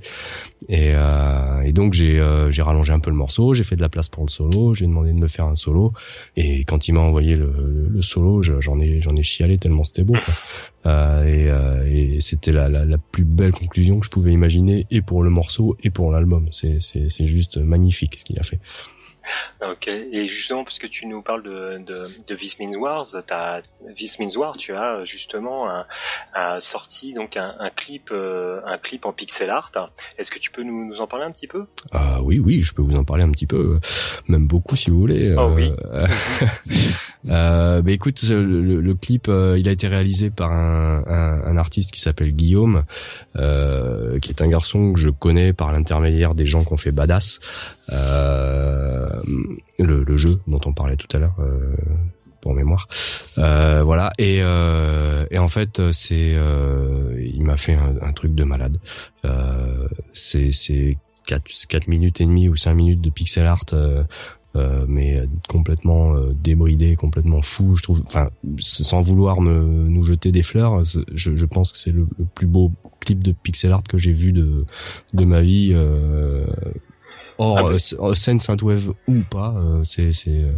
[0.70, 3.82] Et, euh, et donc j'ai euh, j'ai rallongé un peu le morceau, j'ai fait de
[3.82, 5.92] la place pour le solo, j'ai demandé de me faire un solo
[6.38, 10.04] et quand il m'a envoyé le, le, solo, j'en ai j'en ai chialé tellement c'était
[10.04, 10.14] beau.
[10.14, 10.34] Quoi.
[10.86, 14.86] Euh, et, euh, et c'était la, la, la, plus belle conclusion que je pouvais imaginer
[14.92, 16.48] et pour le morceau et pour l'album.
[16.52, 18.60] C'est c'est c'est juste magnifique ce qu'il a fait.
[19.62, 23.62] Ok, et justement, puisque tu nous parles de, de, de This Means Wars, as,
[23.96, 25.70] This Means War, tu as justement
[26.34, 29.72] un, sorti donc un, un clip, euh, un clip en pixel art.
[30.18, 31.66] Est-ce que tu peux nous, nous, en parler un petit peu?
[31.92, 33.80] Ah oui, oui, je peux vous en parler un petit peu,
[34.28, 35.36] même beaucoup si vous voulez.
[35.38, 35.72] Oh oui.
[37.30, 41.92] euh, bah écoute, le, le, clip, euh, il a été réalisé par un, un artiste
[41.92, 42.84] qui s'appelle Guillaume,
[43.36, 46.92] euh, qui est un garçon que je connais par l'intermédiaire des gens qui ont fait
[46.92, 47.40] Badass.
[47.92, 49.10] Euh,
[49.80, 51.76] le, le, jeu dont on parlait tout à l'heure euh,
[52.42, 52.88] pour mémoire.
[53.38, 58.36] Euh, voilà et, euh, et en fait c'est euh, il m'a fait un, un, truc
[58.36, 58.78] de malade.
[59.26, 60.50] Euh, c'est
[61.26, 64.04] 4, 4 minutes et demie ou 5 minutes de pixel art euh,
[64.88, 67.76] mais complètement euh, débridé, complètement fou.
[67.76, 68.30] Je trouve, enfin,
[68.60, 72.48] sans vouloir me nous jeter des fleurs, je, je pense que c'est le, le, plus
[72.48, 74.66] beau clip de pixel art que j'ai vu de
[75.14, 75.72] de ma vie.
[75.74, 76.46] Euh,
[77.38, 78.16] Or, ah bah.
[78.16, 78.40] scène
[79.08, 80.52] ou pas, euh, c'est c'est il euh,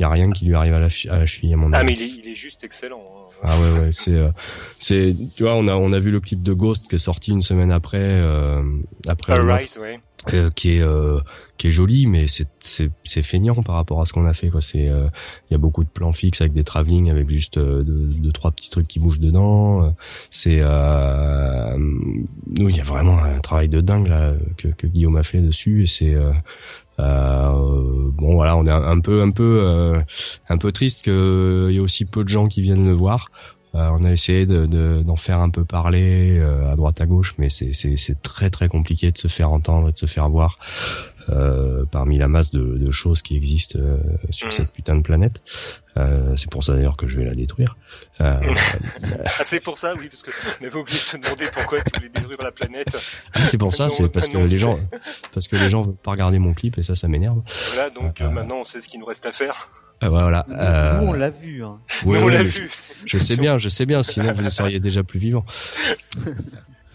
[0.00, 1.76] y a rien qui lui arrive à la, à la cheville à mon avis.
[1.80, 3.00] Ah mais il est, il est juste excellent.
[3.00, 3.24] Hein.
[3.42, 4.30] Ah ouais ouais, c'est euh,
[4.78, 7.30] c'est tu vois on a on a vu le clip de Ghost qui est sorti
[7.30, 8.62] une semaine après euh,
[9.06, 10.00] après Rise, ouais.
[10.32, 11.20] Euh, qui est euh,
[11.58, 14.48] qui est joli mais c'est c'est c'est feignant par rapport à ce qu'on a fait
[14.48, 14.62] quoi.
[14.62, 15.10] C'est il
[15.50, 18.88] y a beaucoup de plans fixes avec des travelling avec juste deux, trois petits trucs
[18.88, 19.94] qui bougent dedans.
[20.30, 20.60] C'est
[21.76, 25.40] nous il y a vraiment un travail de dingue là que, que Guillaume a fait
[25.40, 25.82] dessus.
[25.82, 26.16] Et c'est
[27.00, 30.00] euh, bon voilà, on est un, peu un peu euh,
[30.48, 33.30] un peu triste qu'il y ait aussi peu de gens qui viennent le voir.
[33.74, 37.34] Euh, on a essayé d'en de, d'en faire un peu parler à droite à gauche,
[37.38, 40.58] mais c'est c'est très très compliqué de se faire entendre et de se faire voir.
[41.30, 43.96] Euh, parmi la masse de, de, choses qui existent euh,
[44.28, 44.50] sur mm.
[44.50, 45.40] cette putain de planète.
[45.96, 47.76] Euh, c'est pour ça d'ailleurs que je vais la détruire.
[48.18, 48.40] ah,
[49.44, 52.10] c'est pour ça, oui, parce que on avait oublié de te demander pourquoi tu voulais
[52.10, 52.96] détruire la planète.
[53.48, 54.78] c'est pour ça, c'est parce que les gens,
[55.32, 57.40] parce que les gens veulent pas regarder mon clip et ça, ça m'énerve.
[57.72, 59.70] Voilà, donc maintenant on sait ce qu'il nous reste à faire.
[60.08, 60.46] Voilà.
[60.48, 61.64] Nous, on l'a vu.
[61.64, 61.78] Hein.
[62.04, 62.52] Oui, on l'a vu.
[63.06, 64.02] Je, je sais bien, je sais bien.
[64.02, 65.44] Sinon, vous ne seriez déjà plus vivant.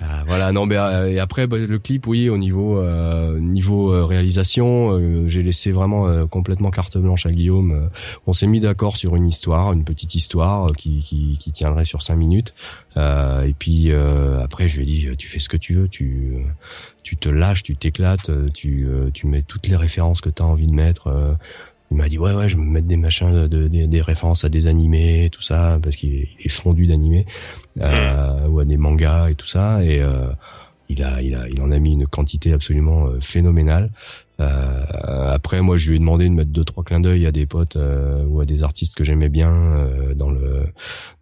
[0.01, 3.91] Ah, voilà, non, mais euh, et après bah, le clip, oui, au niveau euh, niveau
[3.91, 4.97] euh, réalisation,
[5.27, 7.89] j'ai laissé vraiment complètement carte blanche à Guillaume.
[8.25, 12.01] on s'est mis d'accord sur une histoire, une petite histoire qui, qui, qui tiendrait sur
[12.01, 12.53] cinq minutes.
[12.95, 16.45] et puis après, je lui ai dit, tu fais ce que tu veux, tu
[17.03, 20.67] tu te lâches, tu t'éclates, tu tu mets toutes les références que tu as envie
[20.67, 21.37] de mettre
[21.91, 24.49] il m'a dit ouais ouais je vais me mettre des machins de, des références à
[24.49, 27.25] des animés tout ça parce qu'il est, fondu d'animés
[27.79, 29.83] euh, ou à des mangas et tout ça.
[29.83, 30.29] Et euh,
[30.89, 33.91] il a il a il en a mis une quantité absolument euh, phénoménale.
[34.39, 37.45] Euh, après moi je lui ai demandé de mettre deux trois clins d'œil à des
[37.45, 40.67] potes euh, ou à des artistes que j'aimais bien euh, dans le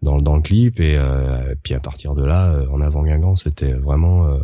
[0.02, 0.80] dans, dans le clip.
[0.80, 4.38] Et, et puis à partir de là en avant Guingamp c'était vraiment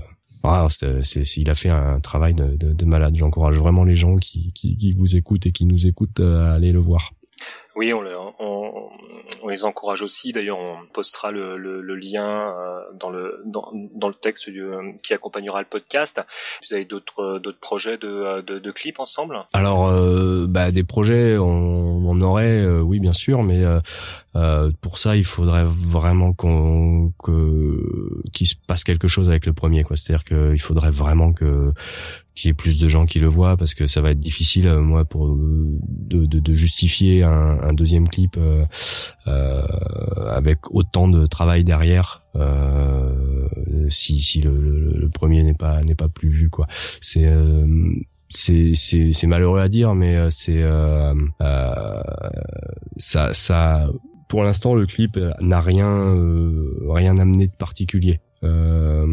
[0.44, 3.16] ah, c'est, il a fait un travail de, de, de malade.
[3.16, 7.12] J'encourage vraiment les gens qui, vous écoutent et qui nous écoutent à aller le voir.
[7.76, 8.02] Oui, on,
[8.38, 8.90] on,
[9.42, 10.32] on, les encourage aussi.
[10.32, 14.64] D'ailleurs, on postera le, le, le lien euh, dans le dans, le texte du,
[15.02, 16.20] qui accompagnera le podcast.
[16.66, 19.38] Vous avez d'autres d'autres projets de, de, de, clips ensemble?
[19.52, 23.62] Alors, euh, bah, des projets, on, on aurait, euh, oui, bien sûr, mais
[24.36, 27.76] euh, pour ça, il faudrait vraiment qu'on que
[28.32, 29.84] qu'il se passe quelque chose avec le premier.
[29.94, 31.72] C'est-à-dire qu'il faudrait vraiment que
[32.34, 34.68] qu'il y ait plus de gens qui le voient parce que ça va être difficile
[34.76, 38.38] moi pour de, de, de justifier un, un, deuxième clip
[39.24, 42.22] avec autant de travail derrière
[43.88, 46.66] si, si le, le, le premier n'est pas n'est pas plus vu quoi.
[47.00, 47.28] C'est
[48.34, 52.02] c'est malheureux à dire mais euh, c'est euh, euh,
[52.96, 53.88] ça ça
[54.28, 58.20] pour l'instant le clip n'a rien euh, rien amené de particulier.
[58.42, 59.06] Euh,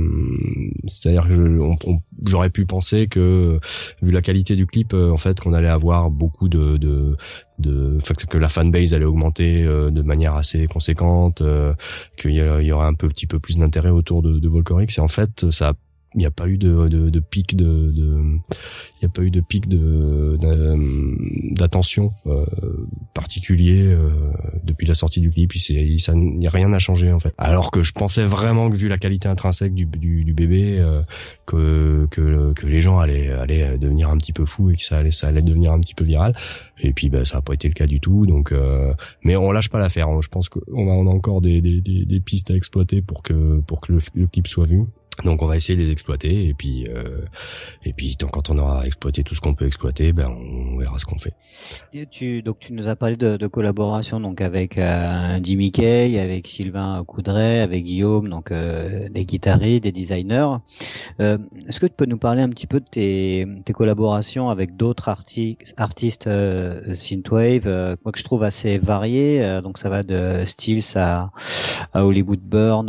[0.88, 1.60] c'est-à-dire que
[2.26, 3.60] j'aurais pu penser que
[4.02, 7.18] vu la qualité du clip en fait qu'on allait avoir beaucoup de de
[7.60, 11.44] de que la fanbase allait augmenter de manière assez conséquente
[12.18, 15.02] qu'il y, y, aurait un peu petit peu plus d'intérêt autour de, de Volcorix et
[15.02, 15.74] en fait ça
[16.14, 19.32] il n'y a pas eu de, de, de pic de, il n'y a pas eu
[19.32, 20.38] de pic de
[21.54, 22.46] d'attention euh,
[23.14, 24.10] particulier euh,
[24.64, 25.56] depuis la sortie du clip.
[25.56, 27.34] Il, ça, n'y a rien à changer en fait.
[27.38, 31.02] Alors que je pensais vraiment que vu la qualité intrinsèque du, du, du bébé, euh,
[31.46, 34.98] que, que que les gens allaient allaient devenir un petit peu fous et que ça
[34.98, 36.36] allait ça allait devenir un petit peu viral.
[36.82, 38.26] Et puis bah, ça n'a pas été le cas du tout.
[38.26, 38.94] Donc, euh,
[39.24, 40.22] mais on lâche pas l'affaire.
[40.22, 43.62] Je pense qu'on a, on a encore des, des, des, pistes à exploiter pour que
[43.62, 44.84] pour que le clip soit vu.
[45.26, 47.26] Donc on va essayer de les exploiter et puis euh,
[47.84, 51.06] et puis quand on aura exploité tout ce qu'on peut exploiter, ben on verra ce
[51.06, 51.34] qu'on fait.
[52.10, 56.48] tu, donc tu nous as parlé de, de collaboration donc avec euh, Jimmy Kay, avec
[56.48, 60.56] Sylvain Coudray, avec Guillaume, donc euh, des guitaristes, des designers.
[61.20, 61.38] Euh,
[61.68, 65.10] est-ce que tu peux nous parler un petit peu de tes, tes collaborations avec d'autres
[65.10, 67.66] arti artistes euh, synthwave,
[68.04, 69.60] moi que je trouve assez variés.
[69.62, 71.32] donc ça va de Stills à,
[71.94, 72.88] à Hollywood Burn,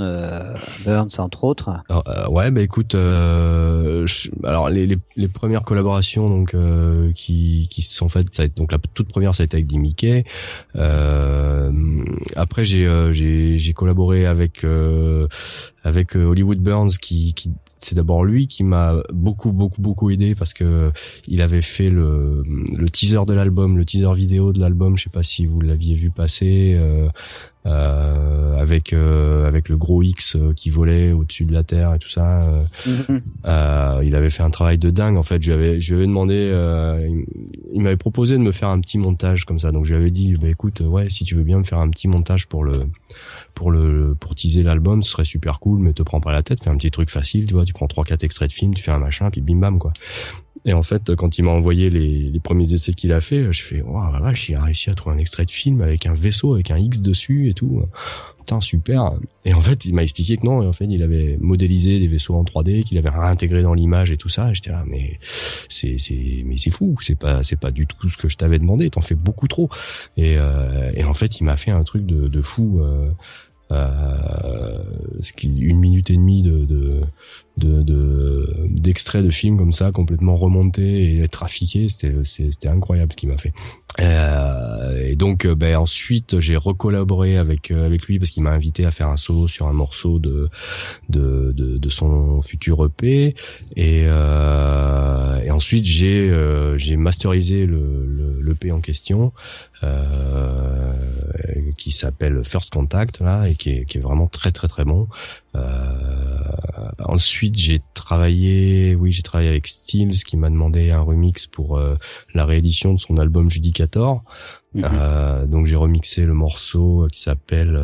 [0.85, 1.83] Burns entre autres.
[2.13, 4.07] Euh, ouais, bah écoute, euh,
[4.45, 8.55] alors les, les, premières collaborations donc euh, qui qui se sont faites, ça a été,
[8.55, 10.25] donc la toute première ça a été avec Dimmy Kay.
[12.37, 14.67] après j'ai j'ai j'ai collaboré avec
[15.85, 20.55] avec Hollywood Burns qui qui c'est d'abord lui qui m'a beaucoup beaucoup beaucoup aidé parce
[20.55, 20.93] que
[21.27, 24.97] il avait fait le, le teaser de l'album, le teaser vidéo de l'album.
[24.97, 26.79] Je sais pas si vous l'aviez vu passer.
[27.65, 32.01] Euh, avec euh, avec le gros X euh, qui volait au-dessus de la terre et
[32.01, 32.41] tout ça.
[32.89, 34.05] Mm-hmm.
[34.05, 35.41] il avait fait un travail de dingue en fait.
[35.41, 36.51] Je lui avais je lui avais demandé,
[37.73, 39.71] il, m'avait proposé de me faire un petit montage comme ça.
[39.71, 41.89] Donc je lui avais dit, bah écoute, ouais, si tu veux bien me faire un
[41.89, 42.87] petit montage pour le
[43.55, 46.65] pour le pour teaser l'album, ce serait super cool, mais te prends pas la tête,
[46.65, 48.83] fais un petit truc facile, tu vois, tu prends trois quatre extraits de film, tu
[48.83, 49.93] fais un machin, puis bim bam quoi.
[50.64, 53.62] Et en fait, quand il m'a envoyé les, les, premiers essais qu'il a fait, je
[53.62, 56.14] fais, oh la vache, il a réussi à trouver un extrait de film avec un
[56.14, 57.82] vaisseau, avec un X dessus et tout.
[58.42, 59.12] Putain, super.
[59.44, 62.34] Et en fait, il m'a expliqué que non, en fait, il avait modélisé des vaisseaux
[62.34, 64.53] en 3D, qu'il avait réintégré dans l'image et tout ça.
[64.53, 65.20] J'étais là, mais
[65.68, 66.96] c'est, c'est, mais c'est fou.
[67.00, 68.90] C'est pas, c'est pas du tout ce que je t'avais demandé.
[68.90, 69.70] T'en fais beaucoup trop.
[70.16, 72.80] Et, euh, et en fait, il m'a fait un truc de, de fou.
[72.80, 73.11] Euh,
[73.73, 74.79] euh,
[75.45, 77.01] une minute et demie de, de
[77.57, 83.39] de d'extraits de, comme ça complètement remontés et trafiqués c'était c'était incroyable ce qu'il m'a
[83.39, 83.53] fait
[84.01, 88.51] euh, et donc euh, ben ensuite j'ai recollaboré avec euh, avec lui parce qu'il m'a
[88.51, 90.49] invité à faire un solo sur un morceau de
[91.11, 93.34] de de, de son futur EP
[93.76, 99.32] et euh, et ensuite j'ai euh, j'ai masterisé le le, le en question
[101.76, 105.09] qui s'appelle First Contact là et qui est, qui est vraiment très très très bon.
[105.55, 111.76] Euh, ensuite j'ai travaillé, oui j'ai travaillé avec Steels qui m'a demandé un remix pour
[111.76, 111.96] euh,
[112.34, 114.22] la réédition de son album Judicator.
[114.74, 114.84] Mhm.
[114.84, 117.78] Euh, donc j'ai remixé le morceau qui s'appelle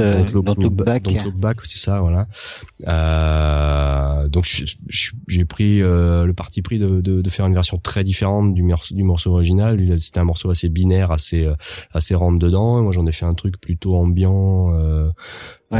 [0.00, 1.02] euh, Don't, Look, Back.
[1.04, 2.26] Don't Look Back, c'est ça, voilà.
[2.86, 4.44] Euh, donc
[5.26, 8.64] j'ai pris euh, le parti pris de, de, de, faire une version très différente du,
[8.90, 9.98] du morceau original.
[9.98, 11.54] C'était un morceau assez binaire, assez euh,
[11.92, 12.82] assez rentre dedans.
[12.82, 14.74] moi j'en ai fait un truc plutôt ambiant.
[14.74, 15.10] Euh,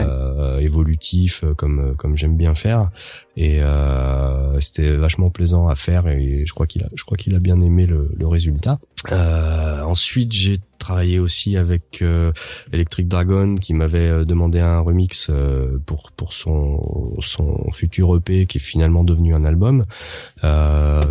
[0.03, 2.91] euh, évolutif euh, comme euh, comme j'aime bien faire
[3.37, 7.35] et euh, c'était vachement plaisant à faire et je crois qu'il a je crois qu'il
[7.35, 8.79] a bien aimé le, le résultat.
[9.13, 12.33] Euh, ensuite j'ai travaillé aussi avec euh,
[12.73, 15.31] Electric Dragon qui m'avait demandé un remix
[15.87, 19.87] pour pour son son futur EP qui est finalement devenu un album.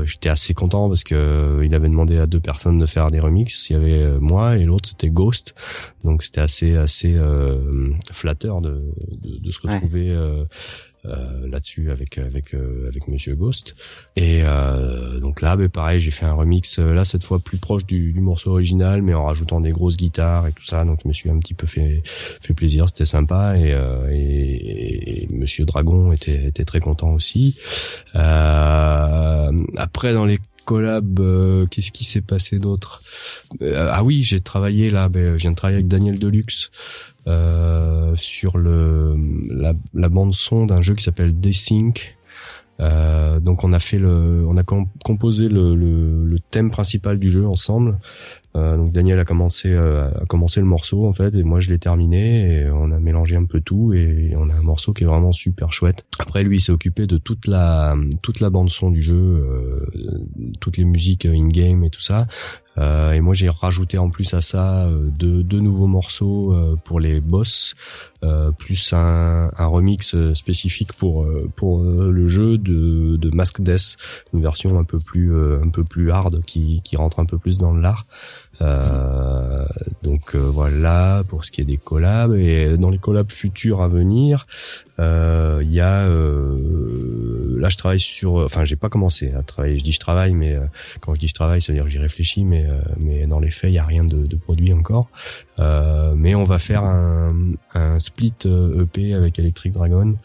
[0.05, 3.69] J'étais assez content parce que il avait demandé à deux personnes de faire des remixes.
[3.69, 5.55] Il y avait moi et l'autre c'était Ghost.
[6.03, 7.19] Donc c'était assez assez
[8.11, 10.45] flatteur de de, de, se retrouver euh,
[11.05, 13.75] euh, là-dessus avec avec euh, avec Monsieur Ghost.
[14.15, 17.85] Et euh, donc là, ben pareil, j'ai fait un remix là cette fois plus proche
[17.85, 20.85] du, du, morceau original, mais en rajoutant des grosses guitares et tout ça.
[20.85, 22.03] Donc je me suis un petit peu fait
[22.39, 23.71] fait plaisir, c'était sympa et,
[24.11, 27.57] et, et, Monsieur Dragon était était très content aussi.
[28.13, 33.03] après dans les collabs, qu'est-ce qui s'est passé d'autre?
[33.61, 36.71] Ah oui, j'ai travaillé là, ben, je viens de travailler avec Daniel Deluxe
[37.25, 39.15] euh, sur le
[39.49, 42.17] la, bande son d'un jeu qui s'appelle Desync.
[42.79, 47.47] Euh, donc on a fait le, on a composé le, le, thème principal du jeu
[47.47, 47.97] ensemble.
[48.55, 51.71] Euh, donc Daniel a commencé euh, a commencé le morceau en fait et moi je
[51.71, 55.03] l'ai terminé et on a mélangé un peu tout et on a un morceau qui
[55.03, 56.05] est vraiment super chouette.
[56.19, 59.85] Après lui il s'est occupé de toute la toute la bande son du jeu, euh,
[60.59, 62.27] toutes les musiques in game et tout ça.
[62.77, 66.75] Euh, et moi j'ai rajouté en plus à ça euh, deux, deux nouveaux morceaux euh,
[66.83, 67.75] pour les boss,
[68.57, 71.27] plus un, un, remix spécifique pour
[71.57, 73.97] pour le jeu de, de Mask Death,
[74.33, 77.57] une version un peu plus un peu plus hard qui, qui rentre un peu plus
[77.57, 78.07] dans l'art.
[78.61, 79.65] Euh,
[80.03, 84.47] donc voilà pour ce qui est des collabs et dans les collabs futurs à venir,
[84.99, 89.91] il y a là je travaille sur enfin j'ai pas commencé à travailler je dis
[89.91, 90.57] je travaille mais
[91.01, 93.39] quand je dis je travaille c'est à dire que j'y réfléchis mais euh, mais dans
[93.39, 95.09] les faits, il y a rien de, de produit encore.
[95.59, 97.35] Euh, mais on va faire un,
[97.73, 100.17] un split EP euh, e avec Electric Dragon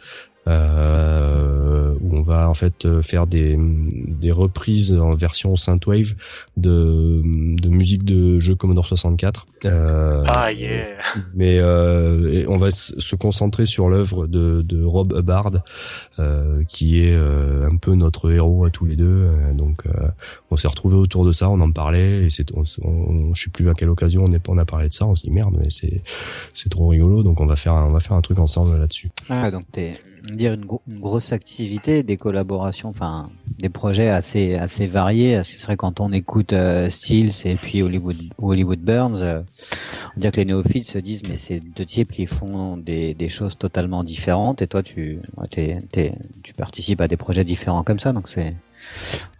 [0.48, 6.14] euh, où on va en fait euh, faire des, des reprises en version synthwave
[6.56, 7.20] de,
[7.60, 9.46] de musique de jeux Commodore 64.
[9.64, 10.86] Euh, ah yeah.
[11.34, 15.50] Mais euh, on va se concentrer sur l'œuvre de, de Rob Hubbard,
[16.18, 19.28] euh, qui est un peu notre héros à tous les deux.
[19.54, 19.84] donc
[20.50, 23.68] on s'est retrouvé autour de ça, on en parlait et c'est, on, je sais plus
[23.68, 25.06] à quelle occasion on, est, on a parlé de ça.
[25.06, 26.02] On se dit merde, mais c'est
[26.52, 27.22] c'est trop rigolo.
[27.22, 29.10] Donc on va faire un, on va faire un truc ensemble là-dessus.
[29.28, 30.66] Ah donc t'es dire une,
[31.00, 35.42] grosse activité, des collaborations, enfin des projets assez assez variés.
[35.44, 39.40] C'est vrai quand on écoute euh, Stills et puis Hollywood Hollywood Burns, euh,
[40.16, 43.28] on dirait que les néophytes se disent mais c'est deux types qui font des, des
[43.28, 45.20] choses totalement différentes et toi tu
[46.42, 48.54] tu participes à des projets différents comme ça donc c'est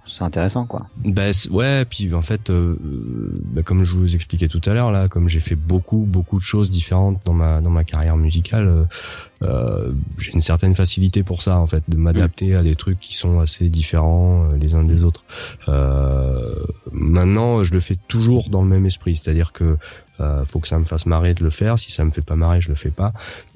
[0.06, 0.86] c'est intéressant quoi.
[1.04, 5.08] Bah ouais, puis en fait, euh, bah, comme je vous expliquais tout à l'heure là,
[5.08, 8.84] comme j'ai fait beaucoup beaucoup de choses différentes dans ma dans ma carrière musicale, euh,
[9.42, 13.14] euh j'ai une certaine facilité pour ça en fait, de m'adapter à des trucs qui
[13.14, 15.24] sont assez différents euh, les uns des autres.
[16.92, 19.76] maintenant, je le fais toujours dans le même esprit, c'est-à-dire que
[20.20, 21.78] euh, faut que ça me fasse marrer de le faire.
[21.78, 23.12] Si ça me fait pas marrer, je le fais pas.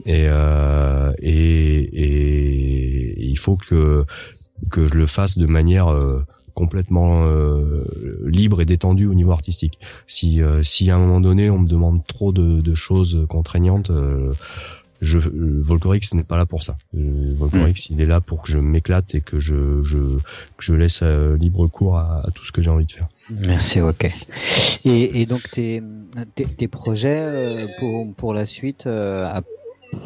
[0.06, 4.04] Et, euh, et, et, il faut que
[4.70, 7.84] que je le fasse de manière euh, complètement euh,
[8.24, 9.78] libre et détendu au niveau artistique.
[10.06, 13.90] Si, euh, si à un moment donné on me demande trop de, de choses contraignantes,
[13.90, 14.32] euh,
[15.00, 16.76] je, Volcorix n'est pas là pour ça.
[16.92, 21.02] Volcorix, il est là pour que je m'éclate et que je, je, que je laisse
[21.02, 23.08] libre cours à, tout ce que j'ai envie de faire.
[23.28, 24.08] Merci, ok.
[24.84, 25.82] Et, et donc tes,
[26.36, 29.42] tes, tes projets pour, pour la suite, à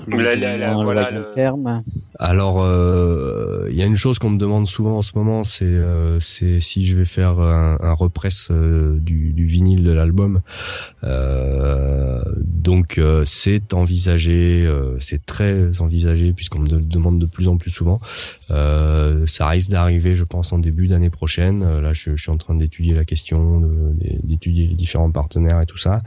[0.09, 1.82] voilà, terme.
[2.19, 5.64] Alors, euh, il y a une chose qu'on me demande souvent en ce moment, c'est
[5.64, 10.41] euh, si je vais faire un, un repress euh, du, du, vinyle de l'album.
[11.03, 18.01] donc, c'est envisagé, c'est très envisagé puisqu'on me demande de plus en plus souvent.
[18.49, 21.81] ça risque d'arriver, je pense, en début d'année prochaine.
[21.81, 23.62] là, je, suis en train d'étudier la question,
[24.25, 26.03] d'étudier les différents partenaires et tout ça.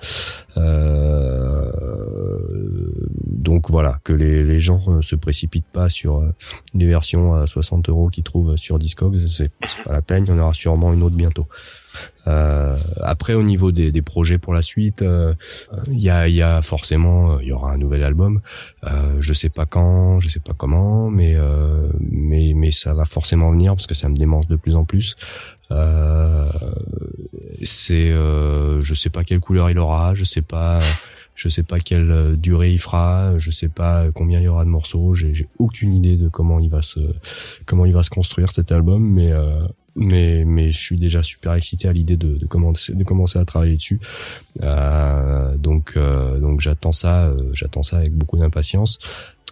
[3.25, 6.33] donc voilà, que les, les gens se précipitent pas euh,
[6.73, 9.51] des versions à 60 euros qu'ils trouvent sur Discogs, c'est
[9.85, 11.47] pas la peine, il y en aura sûrement une autre bientôt.
[12.27, 15.33] Euh, après, au niveau des, projets pour la suite, euh,
[15.87, 18.41] il y, a, y, a, forcément, il y aura un nouvel album.
[18.85, 21.35] Euh, je sais pas quand, je sais pas comment, mais
[21.99, 25.15] mais mais ça va forcément venir parce que ça me démange de plus en plus.
[27.63, 30.79] c'est, je sais pas quelle couleur il aura, je sais pas
[31.39, 34.65] je sais pas quelle euh, durée il fera, je sais pas combien il y aura
[34.65, 36.99] de morceaux, j'ai aucune idée de comment il va se
[37.65, 39.61] comment il va se construire cet album, mais euh,
[39.95, 43.45] mais mais je suis déjà super excité à l'idée de, de, commencer de commencer à
[43.45, 44.01] travailler dessus.
[44.61, 48.99] Euh, donc euh, donc j'attends ça euh, j'attends ça avec beaucoup d'impatience.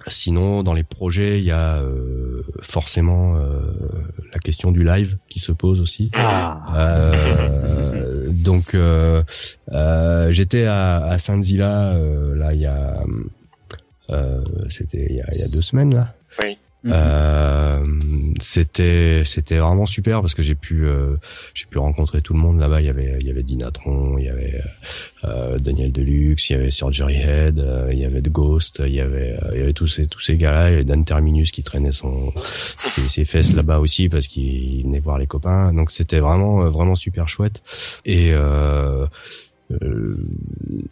[0.09, 3.73] Sinon, dans les projets, il y a euh, forcément euh,
[4.31, 6.11] la question du live qui se pose aussi.
[6.13, 6.63] Ah.
[6.75, 7.93] Euh,
[8.47, 8.75] donc,
[10.31, 11.97] j'étais à, Saint-Zila
[12.35, 13.03] là il y a,
[14.69, 16.13] c'était il, il y a deux semaines là.
[16.39, 16.57] Oui.
[16.83, 16.93] Mhm.
[16.93, 17.85] Euh,
[18.39, 21.15] c'était c'était vraiment super parce que j'ai pu euh,
[21.55, 22.81] j'ai pu rencontrer tout le monde là-bas.
[22.81, 24.61] Il y avait il y avait Dinatron, il y avait
[25.23, 28.93] euh, Daniel Deluxe, il y avait Surgery Head, euh, il y avait The Ghost, il
[28.93, 30.69] y avait il y avait tous ces tous ces gars-là.
[30.69, 32.31] Il y avait Dan Terminus qui traînait son
[32.77, 35.73] ses, ses fesses là-bas aussi parce qu'il venait voir les copains.
[35.73, 37.63] Donc c'était vraiment vraiment super chouette
[38.05, 39.07] et euh,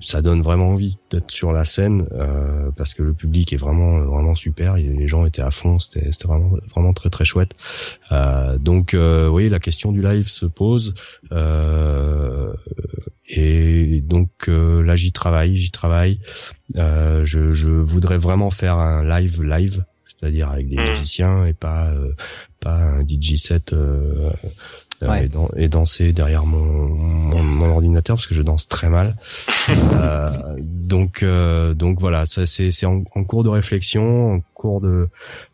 [0.01, 3.99] ça donne vraiment envie d'être sur la scène euh, parce que le public est vraiment
[4.01, 4.75] vraiment super.
[4.75, 7.51] les gens étaient à fond, c'était vraiment vraiment très très chouette.
[8.11, 10.93] Euh, donc euh, oui, la question du live se pose.
[11.31, 12.53] Euh,
[13.27, 16.19] et donc là j'y travaille, j'y travaille.
[16.75, 20.89] je, je voudrais vraiment faire un live live c'est-à-dire avec des Mhm.
[20.89, 21.91] musiciens et pas
[22.61, 24.29] pas un DJ set euh,
[25.01, 25.25] Ouais.
[25.25, 29.15] et, dan- et danser derrière mon, mon, mon ordinateur parce que je danse très mal.
[29.95, 30.29] Euh,
[30.59, 35.09] donc euh, donc voilà, ça c'est c'est en, en cours de réflexion, en cours de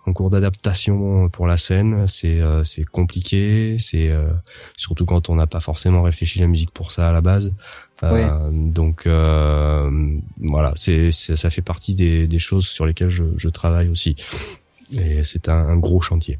[0.05, 2.05] en cours d'adaptation pour la scène.
[2.07, 4.27] C'est euh, c'est compliqué, c'est euh,
[4.75, 7.53] surtout quand on n'a pas forcément réfléchi la musique pour ça à la base.
[8.03, 8.27] Euh, Ouais.
[8.51, 9.89] Donc euh,
[10.39, 14.15] voilà, c'est c'est- ça fait partie des, des choses sur lesquelles je, je travaille aussi.
[14.97, 16.39] Et c'est un, gros chantier.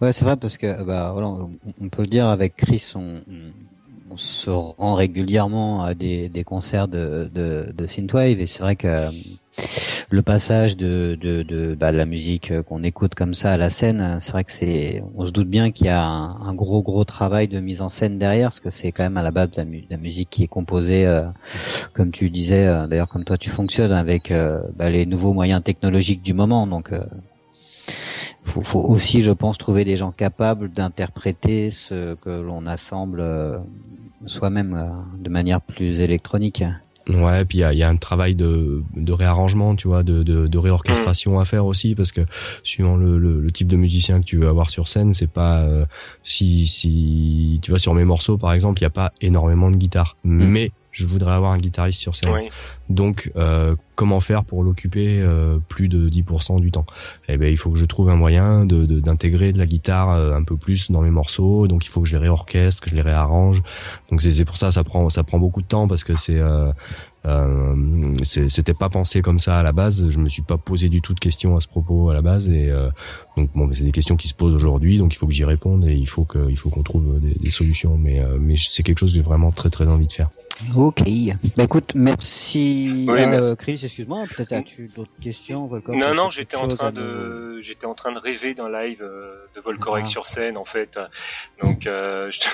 [0.00, 3.20] Ouais, c'est vrai parce que bah voilà, on- peut le dire avec Chris, on,
[4.16, 9.10] se rend régulièrement à des, concerts de, de, synthwave et c'est vrai que euh,
[10.10, 13.70] le passage de de, bah, de la musique euh, qu'on écoute comme ça à la
[13.70, 17.04] scène, c'est vrai que c'est, on se doute bien qu'il y a un, gros gros
[17.04, 19.62] travail de mise en scène derrière parce que c'est quand même à la base de
[19.88, 21.24] la, musique qui est composée, euh,
[21.92, 25.62] comme tu disais, euh, d'ailleurs comme toi tu fonctionnes avec euh, bah, les nouveaux moyens
[25.62, 26.92] technologiques du moment, donc.
[28.44, 33.58] Faut, faut aussi, je pense, trouver des gens capables d'interpréter ce que l'on assemble euh,
[34.26, 36.62] soi-même euh, de manière plus électronique.
[37.08, 40.02] Ouais, puis il y a, il y a un travail de, de réarrangement, tu vois,
[40.02, 42.20] de, de, de réorchestration à faire aussi, parce que
[42.62, 45.60] suivant le, le, le type de musicien que tu veux avoir sur scène, c'est pas
[45.60, 45.86] euh,
[46.22, 49.76] si si tu vois sur mes morceaux par exemple, il y a pas énormément de
[49.76, 52.32] guitare, mais je voudrais avoir un guitariste sur scène.
[52.32, 52.50] Oui.
[52.90, 56.84] Donc, euh, comment faire pour l'occuper euh, plus de 10% du temps?
[57.28, 60.10] Eh ben, il faut que je trouve un moyen de de- d'intégrer de, la guitare
[60.10, 61.68] euh, un peu plus dans mes morceaux.
[61.68, 63.62] Donc, il faut que je les réorchestre, que je les réarrange.
[64.10, 66.38] Donc, c'est c'est pour ça, ça prend ça prend beaucoup de temps parce que c'est
[66.38, 66.72] euh,
[67.26, 70.08] euh, c'était pas pensé comme ça à la base.
[70.10, 72.48] Je me suis pas posé du tout de questions à ce propos à la base
[72.48, 72.88] et euh,
[73.36, 74.98] donc bon, c'est des questions qui se posent aujourd'hui.
[74.98, 77.34] Donc, il faut que j'y réponde et il faut que il faut qu'on trouve des,
[77.34, 77.96] des solutions.
[77.98, 80.30] Mais euh, mais c'est quelque chose que j'ai vraiment très très envie de faire.
[80.76, 81.02] Ok.
[81.56, 83.56] Bah écoute, merci, Oui, euh, merci.
[83.56, 83.80] Chris.
[83.82, 88.12] Excuse-moi, peut-être as-tu d'autres questions Non, non, j'étais en train nous- de, j'étais en train
[88.12, 90.10] de rêver d'un live euh, de Volcorek Ah.
[90.10, 90.98] sur scène, en fait.
[91.62, 92.46] Donc, euh, je te-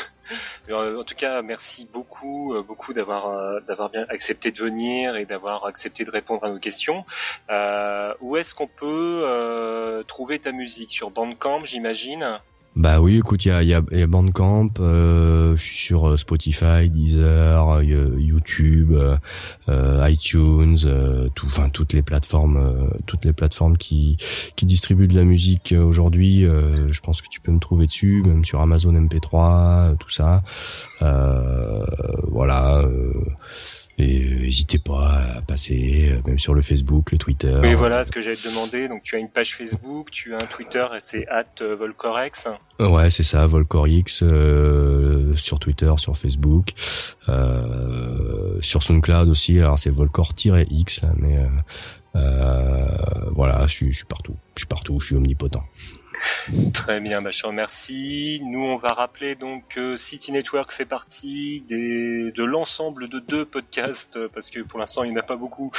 [0.70, 5.24] en tout cas, merci beaucoup, euh, beaucoup d'avoir, euh, d'avoir bien accepté de venir et
[5.24, 7.04] d'avoir accepté de répondre à nos questions.
[7.50, 10.90] Euh, où est-ce qu'on peut euh, trouver ta musique?
[10.90, 12.40] Sur Bandcamp, j'imagine?
[12.76, 18.16] Bah oui, écoute, il y a, Bandcamp, euh, je suis sur euh, Spotify, Deezer, euh,
[18.18, 18.92] YouTube,
[19.66, 20.78] iTunes,
[21.34, 24.18] toutes les plateformes, toutes les plateformes qui
[24.56, 26.42] qui distribuent de la musique aujourd'hui.
[26.42, 30.42] je pense que tu peux me trouver dessus, même sur Amazon MP3, euh, tout ça.
[31.00, 32.84] Voilà.
[33.98, 37.58] Et euh, n'hésitez pas à passer, euh, même sur le Facebook, le Twitter.
[37.62, 38.88] Oui, voilà ce que j'allais te demander.
[38.88, 42.46] Donc, tu as une page Facebook, tu as un Twitter, c'est at euh, Volcorex.
[42.78, 46.72] Ouais, c'est ça, Volcorix euh, sur Twitter, sur Facebook,
[47.28, 49.58] euh, sur SoundCloud aussi.
[49.58, 51.38] Alors c'est Volcor-X là, mais
[53.30, 55.64] voilà, je suis, je suis partout, je suis partout, je suis omnipotent.
[56.72, 58.40] Très bien, bah, je te remercie.
[58.44, 63.44] Nous, on va rappeler donc que City Network fait partie des, de l'ensemble de deux
[63.44, 65.72] podcasts, euh, parce que pour l'instant, il n'y en a pas beaucoup,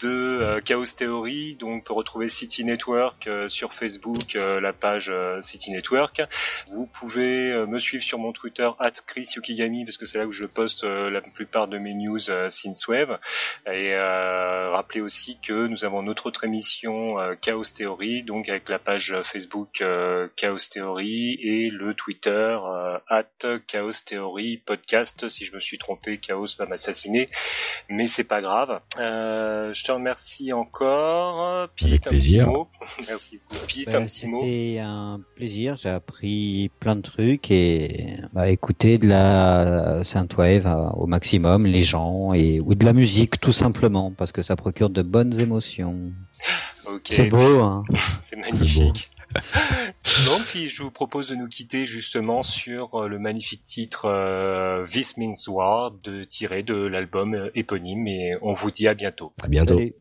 [0.00, 1.56] de euh, Chaos Theory.
[1.56, 6.22] Donc, on peut retrouver City Network euh, sur Facebook, euh, la page euh, City Network.
[6.68, 10.26] Vous pouvez euh, me suivre sur mon Twitter, at Chris Yukigami, parce que c'est là
[10.26, 13.18] où je poste euh, la plupart de mes news euh, Synthwave.
[13.66, 18.68] Et euh, rappelez aussi que nous avons notre autre émission euh, Chaos Theory, donc avec
[18.68, 19.89] la page Facebook euh,
[20.36, 23.24] Chaos Theory et le Twitter euh, at
[23.66, 25.28] Chaos Theory Podcast.
[25.28, 27.28] Si je me suis trompé, Chaos va m'assassiner,
[27.88, 28.78] mais c'est pas grave.
[28.98, 31.68] Euh, je te remercie encore.
[31.76, 32.44] Pete, Avec un plaisir.
[32.46, 32.68] petit mot.
[33.08, 33.66] Merci beaucoup.
[33.66, 34.40] Pete, Bah, un petit mot.
[34.40, 35.76] C'était un plaisir.
[35.76, 41.82] J'ai appris plein de trucs et bah, écouter de la synthwave euh, au maximum, les
[41.82, 46.12] gens et ou de la musique tout simplement parce que ça procure de bonnes émotions.
[47.04, 47.84] C'est beau, hein.
[48.24, 49.10] c'est magnifique.
[50.26, 54.86] Donc, puis je vous propose de nous quitter justement sur euh, le magnifique titre euh,
[54.86, 59.32] This Means War de tiré de l'album euh, éponyme et on vous dit à bientôt.
[59.42, 59.74] À bientôt.
[59.74, 59.94] Salut.